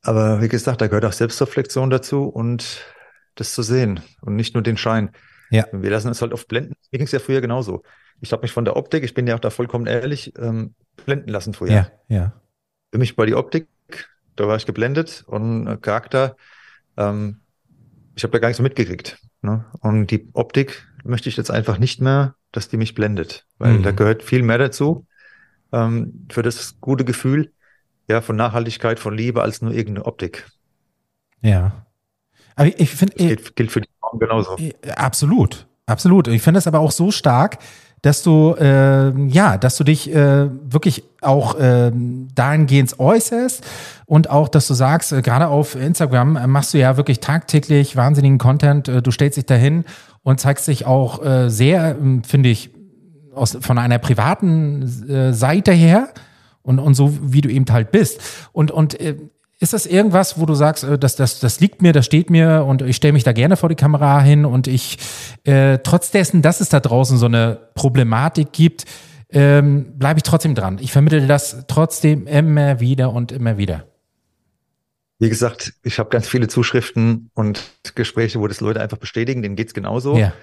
[0.07, 2.85] aber wie gesagt, da gehört auch Selbstreflexion dazu und
[3.35, 5.11] das zu sehen und nicht nur den Schein.
[5.51, 5.67] Ja.
[5.73, 6.75] Wir lassen uns halt oft blenden.
[6.91, 7.83] Mir ging's ja früher genauso.
[8.21, 11.29] Ich habe mich von der Optik, ich bin ja auch da vollkommen ehrlich, ähm, blenden
[11.29, 11.71] lassen früher.
[11.71, 12.33] Ja, ja.
[12.91, 13.69] Für mich war die Optik,
[14.37, 16.37] da war ich geblendet und äh, Charakter,
[16.97, 17.41] ähm,
[18.15, 19.19] ich habe da gar nichts so mitgekriegt.
[19.43, 19.67] Ne?
[19.81, 23.83] Und die Optik möchte ich jetzt einfach nicht mehr, dass die mich blendet, weil Mhm.
[23.83, 25.07] da gehört viel mehr dazu
[25.73, 27.53] ähm, für das gute Gefühl,
[28.09, 30.47] ja, von Nachhaltigkeit, von Liebe als nur irgendeine Optik.
[31.43, 31.73] Ja.
[32.55, 34.57] Aber ich, finde, Das gilt, gilt für die Frauen genauso.
[34.57, 36.29] Äh, Absolut, absolut.
[36.29, 37.59] Ich finde es aber auch so stark,
[38.03, 41.91] dass du äh, ja, dass du dich äh, wirklich auch äh,
[42.35, 43.65] dahingehend äußerst
[44.05, 47.97] und auch, dass du sagst, äh, gerade auf Instagram äh, machst du ja wirklich tagtäglich
[47.97, 48.89] wahnsinnigen Content.
[48.89, 49.85] Äh, du stellst dich dahin
[50.23, 52.71] und zeigst dich auch äh, sehr, ähm, finde ich,
[53.35, 56.09] aus, von einer privaten äh, Seite her
[56.67, 58.21] Und, und so, wie du eben halt bist.
[58.53, 59.17] Und, und äh,
[59.59, 62.65] ist das irgendwas, wo du sagst, äh, das, das, das liegt mir, das steht mir
[62.67, 64.99] und ich stelle mich da gerne vor die Kamera hin und ich,
[65.45, 68.85] äh, trotz dessen, dass es da draußen so eine Problematik gibt,
[69.31, 70.79] ähm, bleibe ich trotzdem dran.
[70.81, 73.87] Ich vermittle das trotzdem immer wieder und immer wieder.
[75.19, 77.63] Wie gesagt, ich habe ganz viele Zuschriften und
[77.95, 80.17] Gespräche, wo das Leute einfach bestätigen, denen geht's genauso.
[80.17, 80.35] Ja.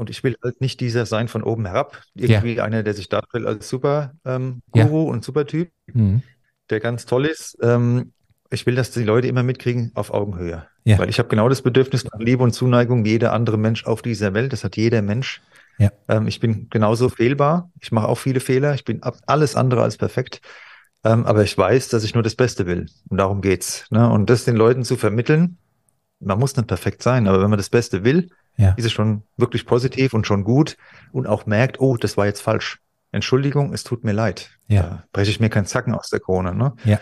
[0.00, 2.00] Und ich will halt nicht dieser sein von oben herab.
[2.14, 2.64] Irgendwie Ja.
[2.64, 4.84] einer, der sich darstellt als super ähm, Ja.
[4.86, 6.22] Guru und super Typ, Mhm.
[6.70, 7.58] der ganz toll ist.
[7.60, 8.12] Ähm,
[8.50, 10.66] ich will, dass die Leute immer mitkriegen auf Augenhöhe.
[10.84, 10.98] Ja.
[10.98, 14.00] Weil ich habe genau das Bedürfnis nach Liebe und Zuneigung wie jeder andere Mensch auf
[14.00, 14.54] dieser Welt.
[14.54, 15.42] Das hat jeder Mensch.
[15.78, 15.90] Ja.
[16.08, 17.70] Ähm, ich bin genauso fehlbar.
[17.82, 18.72] Ich mache auch viele Fehler.
[18.74, 20.40] Ich bin alles andere als perfekt.
[21.04, 22.86] Ähm, aber ich weiß, dass ich nur das Beste will.
[23.10, 23.84] Und darum geht's.
[23.90, 24.08] Ne?
[24.10, 25.58] Und das den Leuten zu vermitteln,
[26.20, 28.30] man muss nicht perfekt sein, aber wenn man das Beste will,
[28.60, 28.74] Ja.
[28.76, 30.76] ist es schon wirklich positiv und schon gut
[31.12, 32.78] und auch merkt, oh, das war jetzt falsch.
[33.12, 34.50] Entschuldigung, es tut mir leid.
[34.68, 34.82] Ja.
[34.82, 36.54] Da breche ich mir keinen Zacken aus der Krone.
[36.54, 36.74] Ne?
[36.84, 37.00] Ja.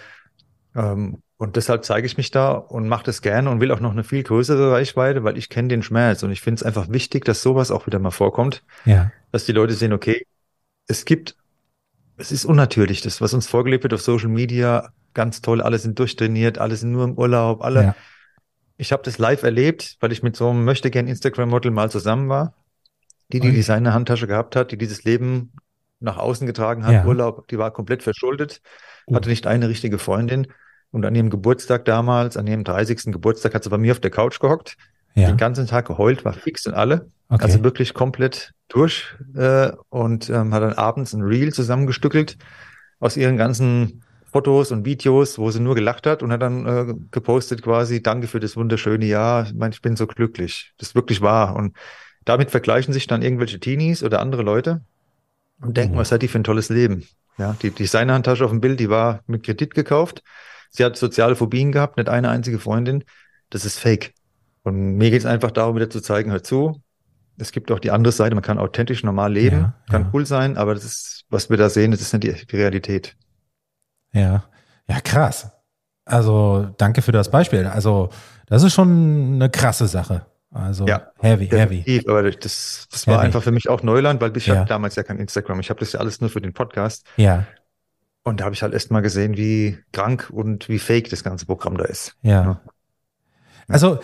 [0.74, 3.92] Ähm, und deshalb zeige ich mich da und mache das gerne und will auch noch
[3.92, 7.24] eine viel größere Reichweite, weil ich kenne den Schmerz und ich finde es einfach wichtig,
[7.24, 9.12] dass sowas auch wieder mal vorkommt, Ja.
[9.32, 10.26] dass die Leute sehen, okay,
[10.88, 11.36] es gibt,
[12.16, 15.98] es ist unnatürlich, das, was uns vorgelebt wird auf Social Media, ganz toll, alle sind
[15.98, 17.82] durchtrainiert, alle sind nur im Urlaub, alle.
[17.82, 17.94] Ja.
[18.78, 22.28] Ich habe das live erlebt, weil ich mit so einem möchte gern Instagram-Model mal zusammen
[22.28, 22.54] war,
[23.32, 23.54] die die Und?
[23.54, 25.52] Designer-Handtasche gehabt hat, die dieses Leben
[26.00, 27.04] nach außen getragen hat, Ja.
[27.04, 28.62] Urlaub, die war komplett verschuldet,
[29.06, 29.14] Oh.
[29.16, 30.46] hatte nicht eine richtige Freundin.
[30.90, 33.12] Und an ihrem Geburtstag damals, an ihrem 30.
[33.12, 34.76] Geburtstag, hat sie bei mir auf der Couch gehockt,
[35.14, 35.26] Ja.
[35.28, 37.08] den ganzen Tag geheult, war fix und alle.
[37.28, 37.44] Okay.
[37.44, 42.38] Also wirklich komplett durch äh, und ähm, hat dann abends ein Reel zusammengestückelt
[43.00, 44.02] aus ihren ganzen
[44.32, 48.26] Fotos und Videos, wo sie nur gelacht hat und hat dann äh, gepostet quasi, danke
[48.26, 50.72] für das wunderschöne Jahr, ich, mein, ich bin so glücklich.
[50.78, 51.56] Das ist wirklich wahr.
[51.56, 51.76] Und
[52.24, 54.82] damit vergleichen sich dann irgendwelche Teenies oder andere Leute
[55.60, 55.98] und denken, Mhm.
[55.98, 57.06] was hat die für ein tolles Leben.
[57.38, 60.22] Ja, die Designerhandtasche auf dem Bild, die war mit Kredit gekauft.
[60.70, 63.04] Sie hat soziale Phobien gehabt, nicht eine einzige Freundin.
[63.48, 64.12] Das ist fake.
[64.64, 66.82] Und mir geht es einfach darum, wieder zu zeigen, hör zu.
[67.38, 70.10] Es gibt auch die andere Seite, man kann authentisch normal leben, Ja, kann ja.
[70.12, 73.16] cool sein, aber das ist, was wir da sehen, das ist nicht die, die Realität.
[74.12, 74.44] Ja,
[74.88, 75.50] ja, krass.
[76.04, 77.66] Also danke für das Beispiel.
[77.66, 78.08] Also
[78.46, 80.24] das ist schon eine krasse Sache.
[80.50, 82.02] Also Ja, heavy, heavy.
[82.08, 83.26] Aber das, das war Heavy.
[83.26, 84.56] einfach für mich auch Neuland, weil ich Ja.
[84.56, 85.60] hatte damals ja kein Instagram.
[85.60, 87.06] Ich habe das ja alles nur für den Podcast.
[87.16, 87.44] Ja,
[88.24, 91.44] Und da habe ich halt erst mal gesehen, wie krank und wie fake das ganze
[91.46, 92.16] Programm da ist.
[92.22, 92.60] ja.
[93.70, 94.00] Also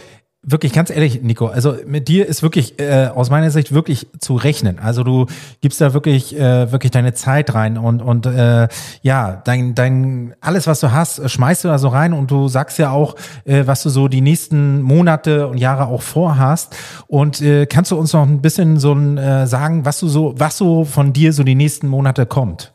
[0.47, 4.37] wirklich ganz ehrlich, Nico, also mit dir ist wirklich äh, aus meiner Sicht wirklich zu
[4.37, 4.79] rechnen.
[4.79, 5.27] Also du
[5.61, 8.69] gibst da wirklich äh, wirklich deine Zeit rein und und äh,
[9.03, 12.79] ja, dein dein alles was du hast, schmeißt du da so rein und du sagst
[12.79, 16.77] ja auch, äh, was du so die nächsten Monate und Jahre auch vorhast
[17.07, 20.35] und äh, kannst du uns noch ein bisschen so ein, äh, sagen, was du so
[20.37, 22.73] was so von dir so die nächsten Monate kommt?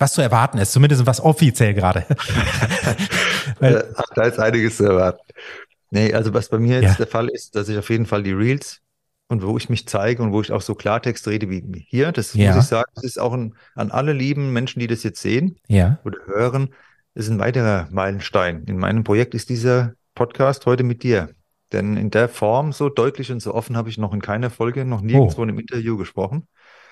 [0.00, 2.04] Was zu erwarten ist, zumindest was offiziell gerade.
[3.60, 5.18] Da ist einiges zu erwarten.
[5.90, 6.96] Nee, also was bei mir jetzt Ja.
[6.96, 8.80] der Fall ist, dass ich auf jeden Fall die Reels
[9.28, 12.34] und wo ich mich zeige und wo ich auch so Klartext rede wie hier, das
[12.34, 12.54] Ja.
[12.54, 15.56] muss ich sagen, das ist auch ein, an alle lieben Menschen, die das jetzt sehen
[15.68, 16.74] ja, oder hören,
[17.14, 18.64] ist ein weiterer Meilenstein.
[18.64, 21.30] In meinem Projekt ist dieser Podcast heute mit dir.
[21.72, 24.84] Denn in der Form, so deutlich und so offen, habe ich noch in keiner Folge,
[24.84, 26.46] noch nirgendwo in einem Interview gesprochen.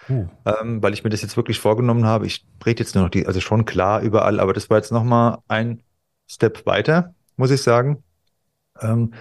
[0.08, 2.26] uh, ähm, weil ich mir das jetzt wirklich vorgenommen habe.
[2.26, 5.38] Ich rede jetzt nur noch die, also schon klar überall, aber das war jetzt nochmal
[5.48, 5.82] ein
[6.28, 8.04] Step weiter, muss ich sagen.
[8.80, 9.12] Ähm,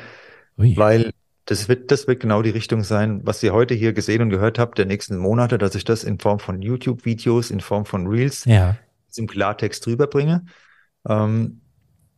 [0.57, 1.11] weil
[1.45, 4.57] das wird, das wird genau die Richtung sein, was ihr heute hier gesehen und gehört
[4.57, 8.45] habt, der nächsten Monate, dass ich das in Form von YouTube-Videos, in Form von Reels
[8.45, 8.77] ja,
[9.15, 10.45] im Klartext rüberbringe.
[11.07, 11.61] Ähm,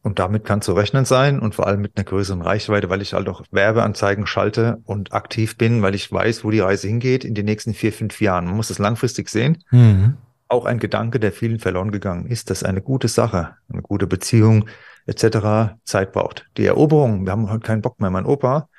[0.01, 3.13] und damit kann zu rechnen sein und vor allem mit einer größeren Reichweite, weil ich
[3.13, 7.35] halt auch Werbeanzeigen schalte und aktiv bin, weil ich weiß, wo die Reise hingeht in
[7.35, 8.45] den nächsten vier, fünf Jahren.
[8.45, 9.63] Man muss es langfristig sehen.
[9.71, 10.13] mhm.
[10.49, 14.69] Auch ein Gedanke, der vielen verloren gegangen ist, dass eine gute Sache, eine gute Beziehung
[15.07, 15.75] etc.
[15.83, 16.45] Zeit braucht.
[16.57, 18.11] Die Eroberung, wir haben heute keinen Bock mehr.
[18.11, 18.69] Mein Opa,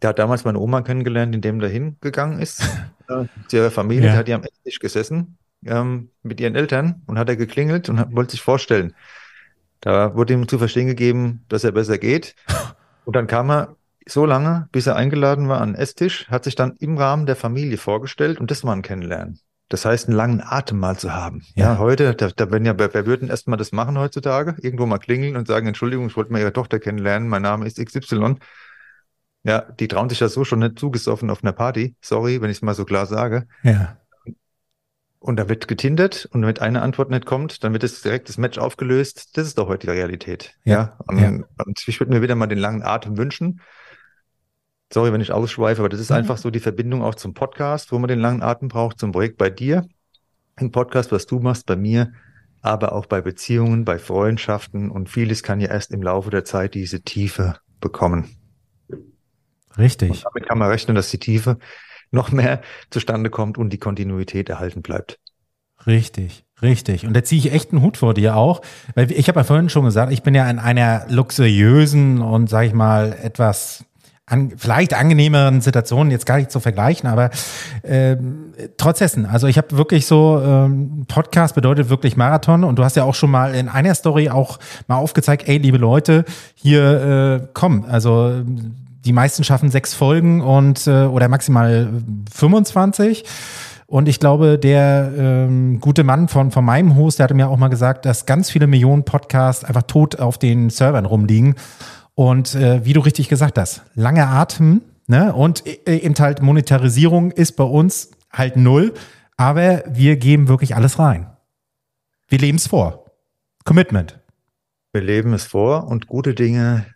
[0.00, 2.62] der hat damals meine Oma kennengelernt, indem er hingegangen ist
[3.48, 4.06] zu ihrer Familie.
[4.06, 4.12] Ja.
[4.14, 8.14] Hat die am Esstisch gesessen ähm, mit ihren Eltern und hat er geklingelt und hat,
[8.14, 8.94] wollte sich vorstellen.
[9.80, 12.34] Da wurde ihm zu verstehen gegeben, dass er besser geht.
[13.04, 16.54] Und dann kam er so lange, bis er eingeladen war an den Esstisch, hat sich
[16.54, 19.40] dann im Rahmen der Familie vorgestellt und das war ein Kennenlernen.
[19.68, 21.42] Das heißt, einen langen Atem mal zu haben.
[21.54, 21.72] Ja.
[21.72, 24.56] Ja, heute, da, da wenn ja, wer, würden erst mal das machen heutzutage?
[24.60, 27.78] Irgendwo mal klingeln und sagen, Entschuldigung, ich wollte mal Ihre Tochter kennenlernen, mein Name ist
[27.84, 28.36] XY.
[29.42, 31.96] Ja, die trauen sich ja so schon nicht zugesoffen auf einer Party.
[32.00, 33.46] Sorry, wenn ich es mal so klar sage.
[33.62, 33.98] ja,
[35.18, 38.38] Und da wird getindert und wenn eine Antwort nicht kommt, dann wird es direkt das
[38.38, 39.36] Match aufgelöst.
[39.36, 40.54] Das ist doch heute die Realität.
[40.64, 41.28] Ja, Und, ja.
[41.64, 43.60] und ich würde mir wieder mal den langen Atem wünschen.
[44.94, 46.18] Sorry, wenn ich ausschweife, aber das ist Mhm.
[46.18, 49.38] einfach so die Verbindung auch zum Podcast, wo man den langen Atem braucht, zum Projekt
[49.38, 49.84] bei dir.
[50.56, 52.12] Im Podcast, was du machst, bei mir.
[52.62, 56.72] aber auch bei Beziehungen, bei Freundschaften und vieles kann ja erst im Laufe der Zeit
[56.72, 58.36] diese Tiefe bekommen.
[59.76, 60.10] Richtig.
[60.10, 61.58] Und damit kann man rechnen, dass die Tiefe
[62.10, 65.18] noch mehr zustande kommt und die Kontinuität erhalten bleibt.
[65.86, 67.04] Richtig, richtig.
[67.06, 68.62] Und da ziehe ich echt einen Hut vor dir auch,
[68.94, 72.68] weil ich habe ja vorhin schon gesagt, ich bin ja in einer luxuriösen und sage
[72.68, 73.84] ich mal etwas
[74.26, 77.30] an, vielleicht angenehmeren Situationen jetzt gar nicht zu vergleichen, aber
[77.82, 82.84] ähm, trotz dessen, also ich habe wirklich so, ähm, Podcast bedeutet wirklich Marathon und du
[82.84, 84.58] hast ja auch schon mal in einer Story auch
[84.88, 88.42] mal aufgezeigt, ey, liebe Leute, hier äh, komm, also
[89.04, 91.90] die meisten schaffen sechs Folgen und äh, oder maximal
[92.32, 93.24] 25.
[93.86, 97.58] Und ich glaube, der ähm, gute Mann von, von meinem Host, der hatte mir auch
[97.58, 101.54] mal gesagt, dass ganz viele Millionen Podcasts einfach tot auf den Servern rumliegen.
[102.14, 105.34] Und äh, wie du richtig gesagt hast, lange Atem ne?
[105.34, 108.94] und äh, eben halt Monetarisierung ist bei uns halt null,
[109.36, 111.26] aber wir geben wirklich alles rein.
[112.28, 113.10] Wir leben es vor.
[113.64, 114.20] Commitment.
[114.92, 116.86] Wir leben es vor und gute Dinge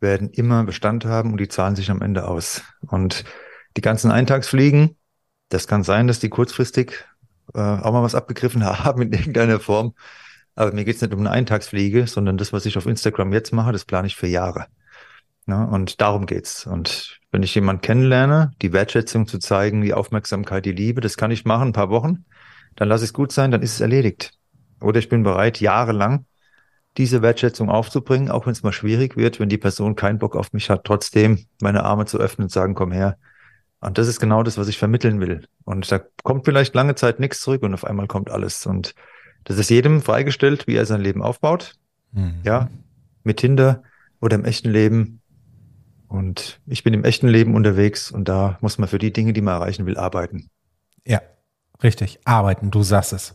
[0.00, 2.62] werden immer Bestand haben und die zahlen sich am Ende aus.
[2.86, 3.24] Und
[3.76, 4.96] die ganzen Eintagsfliegen,
[5.48, 7.04] das kann sein, dass die kurzfristig
[7.54, 9.94] äh, auch mal was abgegriffen haben in irgendeiner Form.
[10.54, 13.72] Aber mir geht's nicht um eine Eintagsfliege, sondern das, was ich auf Instagram jetzt mache,
[13.72, 14.66] das plane ich für Jahre.
[15.46, 16.66] Ja, und darum geht's.
[16.66, 21.30] Und wenn ich jemanden kennenlerne, die Wertschätzung zu zeigen, die Aufmerksamkeit, die Liebe, das kann
[21.30, 22.24] ich machen, ein paar Wochen,
[22.76, 24.32] dann lasse ich es gut sein, dann ist es erledigt.
[24.80, 26.26] Oder ich bin bereit, jahrelang
[26.96, 30.52] diese Wertschätzung aufzubringen, auch wenn es mal schwierig wird, wenn die Person keinen Bock auf
[30.52, 33.18] mich hat, trotzdem meine Arme zu öffnen und sagen, komm her.
[33.80, 35.46] Und das ist genau das, was ich vermitteln will.
[35.64, 38.64] Und da kommt vielleicht lange Zeit nichts zurück und auf einmal kommt alles.
[38.64, 38.94] Und
[39.44, 41.74] das ist jedem freigestellt, wie er sein Leben aufbaut.
[42.12, 42.40] Mhm.
[42.44, 42.70] Ja,
[43.22, 43.82] mit Tinder
[44.20, 45.20] oder im echten Leben.
[46.08, 49.40] Und ich bin im echten Leben unterwegs und da muss man für die Dinge, die
[49.40, 50.48] man erreichen will, arbeiten.
[51.06, 51.20] Ja,
[51.82, 52.20] richtig.
[52.24, 53.34] Arbeiten, du sagst es.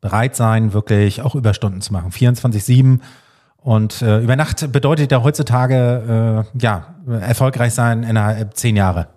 [0.00, 2.10] Bereit sein, wirklich auch Überstunden zu machen.
[2.10, 3.00] 24-7.
[3.56, 9.08] Und äh, über Nacht bedeutet ja heutzutage, äh, ja, erfolgreich sein innerhalb zehn Jahre.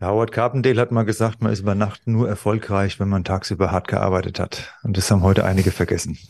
[0.00, 3.88] Howard Carpendale hat mal gesagt, man ist über Nacht nur erfolgreich, wenn man tagsüber hart
[3.88, 4.74] gearbeitet hat.
[4.82, 6.18] Und das haben heute einige vergessen.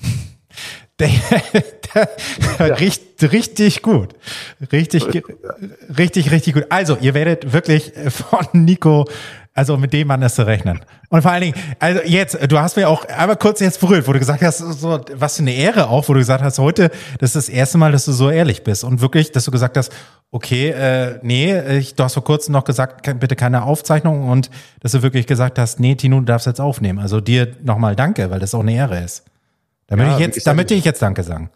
[0.98, 1.08] Der,
[1.94, 2.10] der,
[2.58, 2.74] ja.
[2.74, 4.14] richtig, richtig gut.
[4.70, 5.06] Richtig,
[5.96, 6.66] richtig, richtig gut.
[6.68, 9.06] Also, ihr werdet wirklich von Nico
[9.60, 10.80] also mit dem Mann ist zu rechnen.
[11.10, 14.14] Und vor allen Dingen, also jetzt, du hast mir auch einmal kurz jetzt berührt, wo
[14.14, 17.36] du gesagt hast, so, was für eine Ehre auch, wo du gesagt hast, heute, das
[17.36, 19.92] ist das erste Mal, dass du so ehrlich bist und wirklich, dass du gesagt hast,
[20.30, 24.48] okay, äh, nee, ich, du hast vor kurzem noch gesagt, bitte keine Aufzeichnung und
[24.80, 26.98] dass du wirklich gesagt hast, nee, Tino, du darfst jetzt aufnehmen.
[26.98, 29.24] Also dir nochmal danke, weil das auch eine Ehre ist.
[29.88, 31.50] Damit ja, ich jetzt, damit ich jetzt Danke sagen.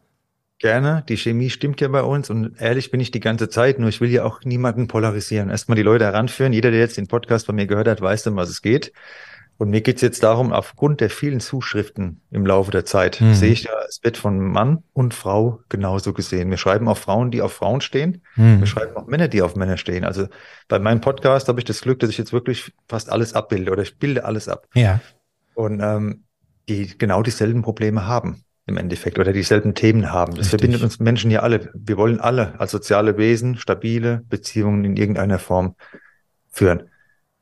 [0.58, 1.04] Gerne.
[1.08, 4.00] Die Chemie stimmt ja bei uns und ehrlich bin ich die ganze Zeit, nur ich
[4.00, 5.50] will ja auch niemanden polarisieren.
[5.50, 6.52] Erstmal die Leute heranführen.
[6.52, 8.92] Jeder, der jetzt den Podcast von mir gehört hat, weiß dann, was es geht.
[9.56, 13.34] Und mir geht's jetzt darum, aufgrund der vielen Zuschriften im Laufe der Zeit, mhm.
[13.34, 16.50] sehe ich ja, es wird von Mann und Frau genauso gesehen.
[16.50, 18.22] Wir schreiben auch Frauen, die auf Frauen stehen.
[18.34, 18.60] Mhm.
[18.60, 20.04] Wir schreiben auch Männer, die auf Männer stehen.
[20.04, 20.26] Also
[20.66, 23.82] bei meinem Podcast habe ich das Glück, dass ich jetzt wirklich fast alles abbilde oder
[23.82, 24.66] ich bilde alles ab.
[24.74, 25.00] Ja.
[25.54, 26.24] Und ähm,
[26.68, 30.32] die genau dieselben Probleme haben im Endeffekt oder dieselben Themen haben.
[30.32, 30.50] Das Richtig.
[30.50, 31.70] verbindet uns Menschen ja alle.
[31.74, 35.74] Wir wollen alle als soziale Wesen stabile Beziehungen in irgendeiner Form
[36.50, 36.90] führen.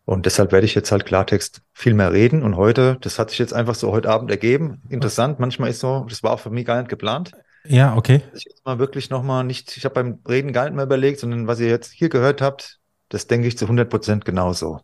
[0.05, 2.43] Und deshalb werde ich jetzt halt Klartext viel mehr reden.
[2.43, 4.83] Und heute, das hat sich jetzt einfach so heute Abend ergeben.
[4.89, 7.33] Interessant, manchmal ist so, das war auch für mich gar nicht geplant.
[7.65, 8.23] Ja, okay.
[8.35, 11.47] Ich jetzt mal wirklich nochmal nicht, ich habe beim Reden gar nicht mehr überlegt, sondern
[11.47, 14.81] was ihr jetzt hier gehört habt, das denke ich zu 100 Prozent genauso.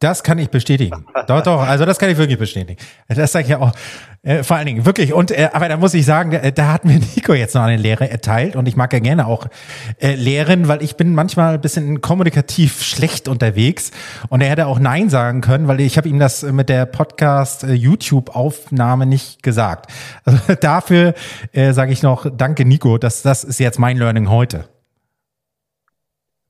[0.00, 1.04] Das kann ich bestätigen.
[1.26, 2.80] doch, doch, also das kann ich wirklich bestätigen.
[3.06, 3.72] Das sage ich ja auch.
[4.22, 5.12] Äh, vor allen Dingen, wirklich.
[5.12, 7.76] Und äh, aber da muss ich sagen, äh, da hat mir Nico jetzt noch eine
[7.76, 9.46] Lehre erteilt und ich mag ja gerne auch
[9.98, 13.90] äh, lehren, weil ich bin manchmal ein bisschen kommunikativ schlecht unterwegs
[14.28, 17.64] und er hätte auch Nein sagen können, weil ich habe ihm das mit der Podcast
[17.64, 17.78] äh,
[19.06, 19.90] nicht gesagt.
[20.24, 21.14] Also dafür
[21.52, 22.98] äh, sage ich noch Danke, Nico.
[22.98, 24.64] Das, das ist jetzt mein Learning heute.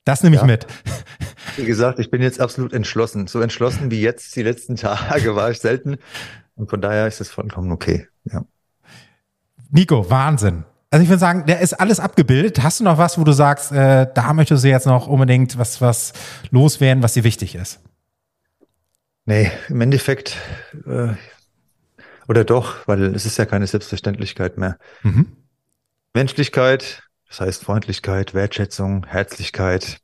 [0.05, 0.47] Das nehme ich ja.
[0.47, 0.67] mit.
[1.61, 3.27] Wie gesagt, ich bin jetzt absolut entschlossen.
[3.27, 5.99] So entschlossen wie jetzt die letzten Tage war ich selten.
[6.55, 8.07] Und von daher ist es vollkommen okay.
[8.25, 8.45] Ja.
[9.71, 10.65] Nico, Wahnsinn.
[10.91, 12.63] Also ich würde sagen, der ist alles abgebildet.
[12.63, 15.81] Hast du noch was, wo du sagst, äh, da möchtest du jetzt noch unbedingt was,
[15.81, 16.13] was
[16.51, 17.81] loswerden, was dir wichtig ist?
[19.25, 20.37] Nee, im Endeffekt,
[20.87, 21.15] äh,
[22.27, 24.79] oder doch, weil es ist ja keine Selbstverständlichkeit mehr.
[25.03, 25.37] Mhm.
[26.15, 30.01] Menschlichkeit, das heißt Freundlichkeit, Wertschätzung, Herzlichkeit.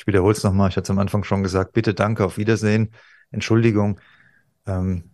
[0.00, 2.88] Ich wiederhole es nochmal, ich hatte es am Anfang schon gesagt, bitte danke, auf Wiedersehen,
[3.30, 4.00] Entschuldigung.
[4.66, 5.10] Ähm,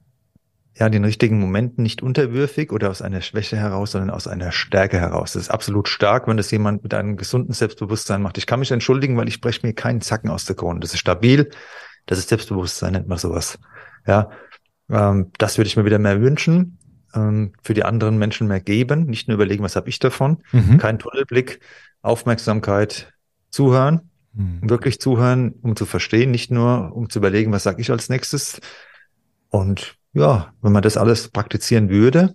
[0.78, 5.00] ja, den richtigen Momenten nicht unterwürfig oder aus einer Schwäche heraus, sondern aus einer Stärke
[5.00, 5.32] heraus.
[5.32, 8.38] Das ist absolut stark, wenn das jemand mit einem gesunden Selbstbewusstsein macht.
[8.38, 10.78] Ich kann mich entschuldigen, weil ich breche mir keinen Zacken aus der Krone.
[10.78, 11.50] Das ist stabil,
[12.04, 13.58] das ist Selbstbewusstsein, nennt man sowas.
[14.06, 14.30] Ja.
[14.88, 16.78] Ähm, das würde ich mir wieder mehr wünschen.
[17.12, 20.44] Ähm, für die anderen Menschen mehr geben, nicht nur überlegen, was habe ich davon.
[20.52, 20.78] Mhm.
[20.78, 21.58] Kein Tunnelblick,
[22.02, 23.12] Aufmerksamkeit,
[23.50, 24.68] zuhören, mhm.
[24.68, 28.60] wirklich zuhören, um zu verstehen, nicht nur um zu überlegen, was sage ich als nächstes.
[29.50, 32.34] Und ja, wenn man das alles praktizieren würde,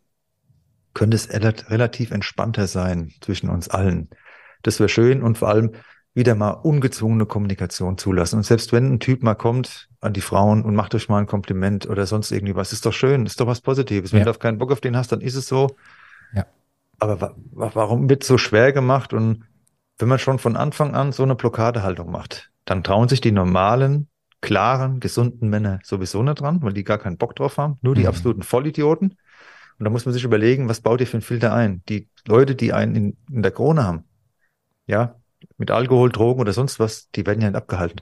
[0.94, 4.10] könnte es relativ entspannter sein zwischen uns allen.
[4.64, 5.72] Das wäre schön und vor allem
[6.14, 8.38] wieder mal ungezwungene Kommunikation zulassen.
[8.38, 11.28] Und selbst wenn ein Typ mal kommt an die Frauen und macht euch mal ein
[11.28, 14.12] Kompliment oder sonst irgendwie was, ist doch schön, ist doch was Positives.
[14.12, 14.26] Wenn ja.
[14.26, 15.76] du auf keinen Bock auf den hast, dann ist es so.
[16.34, 16.46] Ja.
[17.00, 19.14] Aber wa warum wird so schwer gemacht?
[19.14, 19.46] Und
[20.02, 24.08] wenn man schon von Anfang an so eine Blockadehaltung macht, dann trauen sich die normalen,
[24.42, 27.78] klaren, gesunden Männer sowieso nicht dran, weil die gar keinen Bock drauf haben.
[27.82, 28.08] Nur die mhm.
[28.08, 29.18] absoluten Vollidioten.
[29.80, 31.84] Und da muss man sich überlegen, was baut ihr für einen Filter ein?
[31.90, 34.04] Die Leute, die einen in, in der Krone haben,
[34.88, 35.16] ja,
[35.58, 38.02] mit Alkohol, Drogen oder sonst was, die werden ja nicht abgehalten.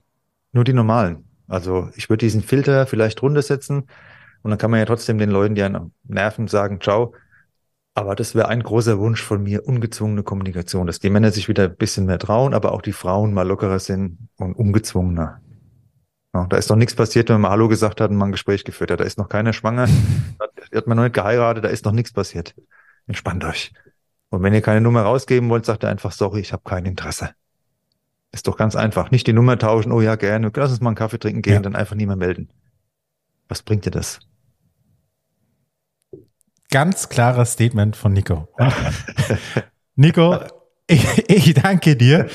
[0.51, 1.25] Nur die normalen.
[1.47, 3.87] Also ich würde diesen Filter vielleicht runtersetzen
[4.41, 7.13] und dann kann man ja trotzdem den Leuten, die einen nerven, sagen, ciao.
[7.99, 11.65] Aber das wäre ein großer Wunsch von mir, ungezwungene Kommunikation, dass die Männer sich wieder
[11.65, 15.41] ein bisschen mehr trauen, aber auch die Frauen mal lockerer sind und ungezwungener.
[16.33, 18.63] Ja, da ist noch nichts passiert, wenn man Hallo gesagt hat und man ein Gespräch
[18.63, 19.01] geführt hat.
[19.01, 19.87] Da ist noch keiner schwanger,
[20.39, 22.55] da hat man noch nicht geheiratet, da ist noch nichts passiert.
[23.05, 23.73] Entspannt euch.
[24.29, 27.31] Und wenn ihr keine Nummer rausgeben wollt, sagt er einfach, sorry, ich habe kein Interesse.
[28.31, 29.11] Ist doch ganz einfach.
[29.11, 31.59] Nicht die Nummer tauschen, oh ja, gerne, lass uns mal einen Kaffee trinken gehen, ja.
[31.59, 32.49] dann einfach nie mehr melden.
[33.49, 34.21] Was bringt dir das?
[36.71, 38.47] Ganz klares Statement von Nico.
[39.95, 40.39] Nico,
[40.87, 42.27] ich, ich danke dir.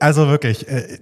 [0.00, 0.98] Also wirklich, äh,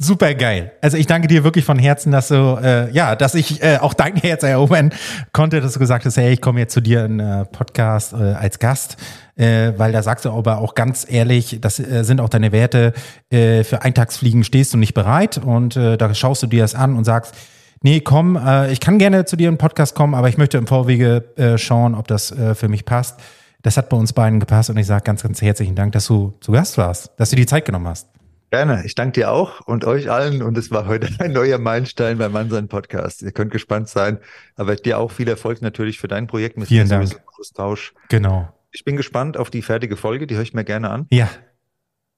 [0.00, 0.72] super geil.
[0.80, 3.92] Also ich danke dir wirklich von Herzen, dass du, äh, ja, dass ich äh, auch
[3.92, 4.92] dein Herz erobern
[5.32, 8.32] konnte, dass du gesagt hast, hey, ich komme jetzt zu dir in äh, Podcast äh,
[8.32, 8.96] als Gast,
[9.36, 12.94] äh, weil da sagst du aber auch ganz ehrlich, das äh, sind auch deine Werte,
[13.28, 16.96] äh, für Eintagsfliegen stehst du nicht bereit und äh, da schaust du dir das an
[16.96, 17.34] und sagst,
[17.82, 20.66] nee, komm, äh, ich kann gerne zu dir in Podcast kommen, aber ich möchte im
[20.66, 23.20] Vorwege äh, schauen, ob das äh, für mich passt.
[23.62, 26.34] Das hat bei uns beiden gepasst und ich sage ganz, ganz herzlichen Dank, dass du
[26.40, 28.08] zu Gast warst, dass du die Zeit genommen hast.
[28.50, 28.82] Gerne.
[28.84, 30.42] Ich danke dir auch und euch allen.
[30.42, 33.22] Und es war heute ein neuer Meilenstein beim Mannsein Podcast.
[33.22, 34.18] Ihr könnt gespannt sein.
[34.56, 37.20] Aber dir auch viel Erfolg natürlich für dein Projekt mit Vielen Dank.
[37.38, 37.94] Austausch.
[38.08, 38.52] Genau.
[38.72, 40.26] Ich bin gespannt auf die fertige Folge.
[40.26, 41.06] Die höre ich mir gerne an.
[41.10, 41.28] Ja.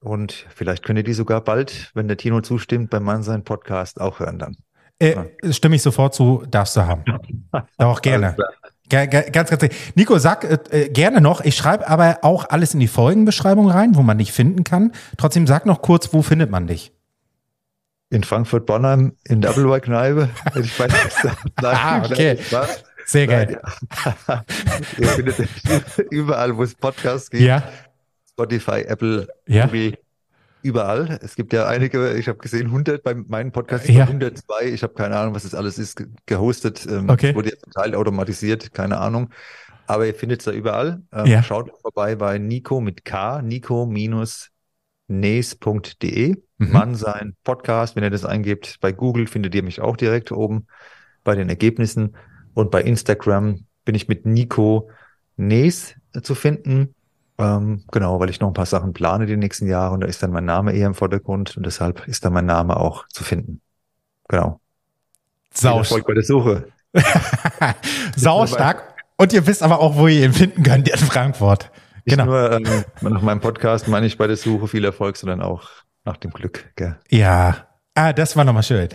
[0.00, 4.18] Und vielleicht könnt ihr die sogar bald, wenn der Tino zustimmt, beim Mannsein Podcast auch
[4.18, 4.56] hören dann.
[5.03, 5.53] Äh.
[5.53, 7.05] Stimme ich sofort zu, darfst du haben.
[7.78, 8.36] Auch gerne.
[8.88, 9.50] Ganz, ganz,
[9.94, 13.96] Nico, sag äh, äh, gerne noch, ich schreibe aber auch alles in die Folgenbeschreibung rein,
[13.96, 14.92] wo man dich finden kann.
[15.16, 16.92] Trotzdem sag noch kurz, wo findet man dich?
[18.11, 20.28] In Frankfurt-Bonnheim, in der Appleboy-Kneipe.
[20.61, 22.38] ich weiß nicht, ah, okay.
[23.07, 23.61] Sehr geil.
[24.98, 25.48] Ihr findet
[26.11, 27.44] überall, wo es Podcasts gibt.
[27.44, 27.62] Ja.
[28.30, 29.66] Spotify, Apple, ja.
[29.66, 29.94] Google,
[30.62, 31.18] überall.
[31.22, 34.04] Es gibt ja einige, ich habe gesehen, 100 bei meinem Podcast, ja.
[34.04, 34.66] 102.
[34.66, 36.86] Ich habe keine Ahnung, was das alles ist, gehostet.
[36.86, 37.34] Ähm, okay.
[37.34, 39.30] Wurde jetzt zum Teil automatisiert, keine Ahnung.
[39.86, 41.02] Aber ihr findet es da überall.
[41.12, 41.42] Ähm, ja.
[41.42, 44.36] Schaut vorbei bei Nico mit K, nico-nes.de.
[46.58, 46.72] Mhm.
[46.72, 48.78] Mann sein Podcast, wenn ihr das eingebt.
[48.80, 50.66] Bei Google findet ihr mich auch direkt oben
[51.24, 52.16] bei den Ergebnissen.
[52.54, 54.90] Und bei Instagram bin ich mit Nico
[55.36, 56.94] Nes zu finden.
[57.39, 60.22] Ähm, genau, weil ich noch ein paar Sachen plane die nächsten Jahre und da ist
[60.22, 63.61] dann mein Name eher im Vordergrund und deshalb ist dann mein Name auch zu finden.
[64.28, 64.61] Genau.
[65.53, 66.66] Sau Erfolg bei der Suche.
[68.16, 68.95] Sau stark.
[69.16, 71.70] Und ihr wisst aber auch, wo ihr ihn finden könnt in Frankfurt.
[72.05, 72.24] Nicht genau.
[72.26, 75.68] nur ähm, nach meinem Podcast meine ich bei der Suche viel Erfolg, sondern auch
[76.05, 76.72] nach dem Glück.
[76.76, 76.97] Gell?
[77.09, 77.68] Ja.
[77.95, 78.89] Ah, das war nochmal schön.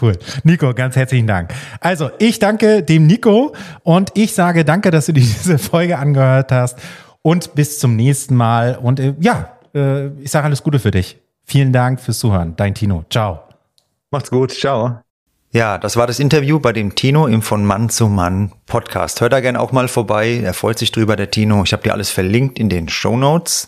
[0.00, 0.18] Cool.
[0.44, 1.52] Nico, ganz herzlichen Dank.
[1.80, 6.78] Also, ich danke dem Nico und ich sage danke, dass du diese Folge angehört hast
[7.26, 8.78] und bis zum nächsten Mal.
[8.80, 11.18] Und äh, ja, äh, ich sage alles Gute für dich.
[11.42, 12.54] Vielen Dank fürs Zuhören.
[12.54, 13.04] Dein Tino.
[13.10, 13.40] Ciao.
[14.12, 14.52] Macht's gut.
[14.52, 15.00] Ciao.
[15.50, 19.20] Ja, das war das Interview bei dem Tino im von Mann zu Mann Podcast.
[19.20, 20.40] Hört da gerne auch mal vorbei.
[20.44, 21.64] Er freut sich drüber, der Tino.
[21.64, 23.66] Ich habe dir alles verlinkt in den Show Notes.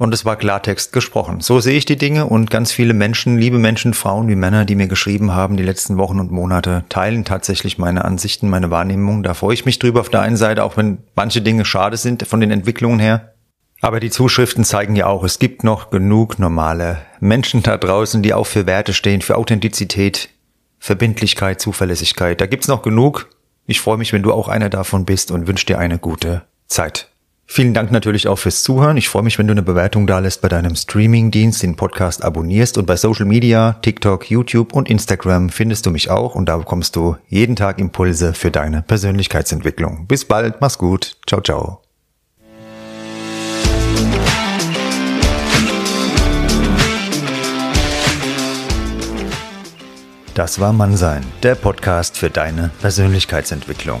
[0.00, 1.42] Und es war Klartext gesprochen.
[1.42, 4.74] So sehe ich die Dinge und ganz viele Menschen, liebe Menschen, Frauen wie Männer, die
[4.74, 9.22] mir geschrieben haben die letzten Wochen und Monate, teilen tatsächlich meine Ansichten, meine Wahrnehmung.
[9.22, 12.26] Da freue ich mich drüber auf der einen Seite, auch wenn manche Dinge schade sind
[12.26, 13.34] von den Entwicklungen her.
[13.82, 18.32] Aber die Zuschriften zeigen ja auch, es gibt noch genug normale Menschen da draußen, die
[18.32, 20.30] auch für Werte stehen, für Authentizität,
[20.78, 22.40] Verbindlichkeit, Zuverlässigkeit.
[22.40, 23.28] Da gibt's noch genug.
[23.66, 27.09] Ich freue mich, wenn du auch einer davon bist und wünsche dir eine gute Zeit.
[27.52, 28.96] Vielen Dank natürlich auch fürs Zuhören.
[28.96, 32.78] Ich freue mich, wenn du eine Bewertung da lässt bei deinem Streaming-Dienst, den Podcast abonnierst
[32.78, 36.94] und bei Social Media, TikTok, YouTube und Instagram findest du mich auch und da bekommst
[36.94, 40.06] du jeden Tag Impulse für deine Persönlichkeitsentwicklung.
[40.06, 41.16] Bis bald, mach's gut.
[41.26, 41.82] Ciao, ciao.
[50.34, 54.00] Das war Mannsein, der Podcast für deine Persönlichkeitsentwicklung.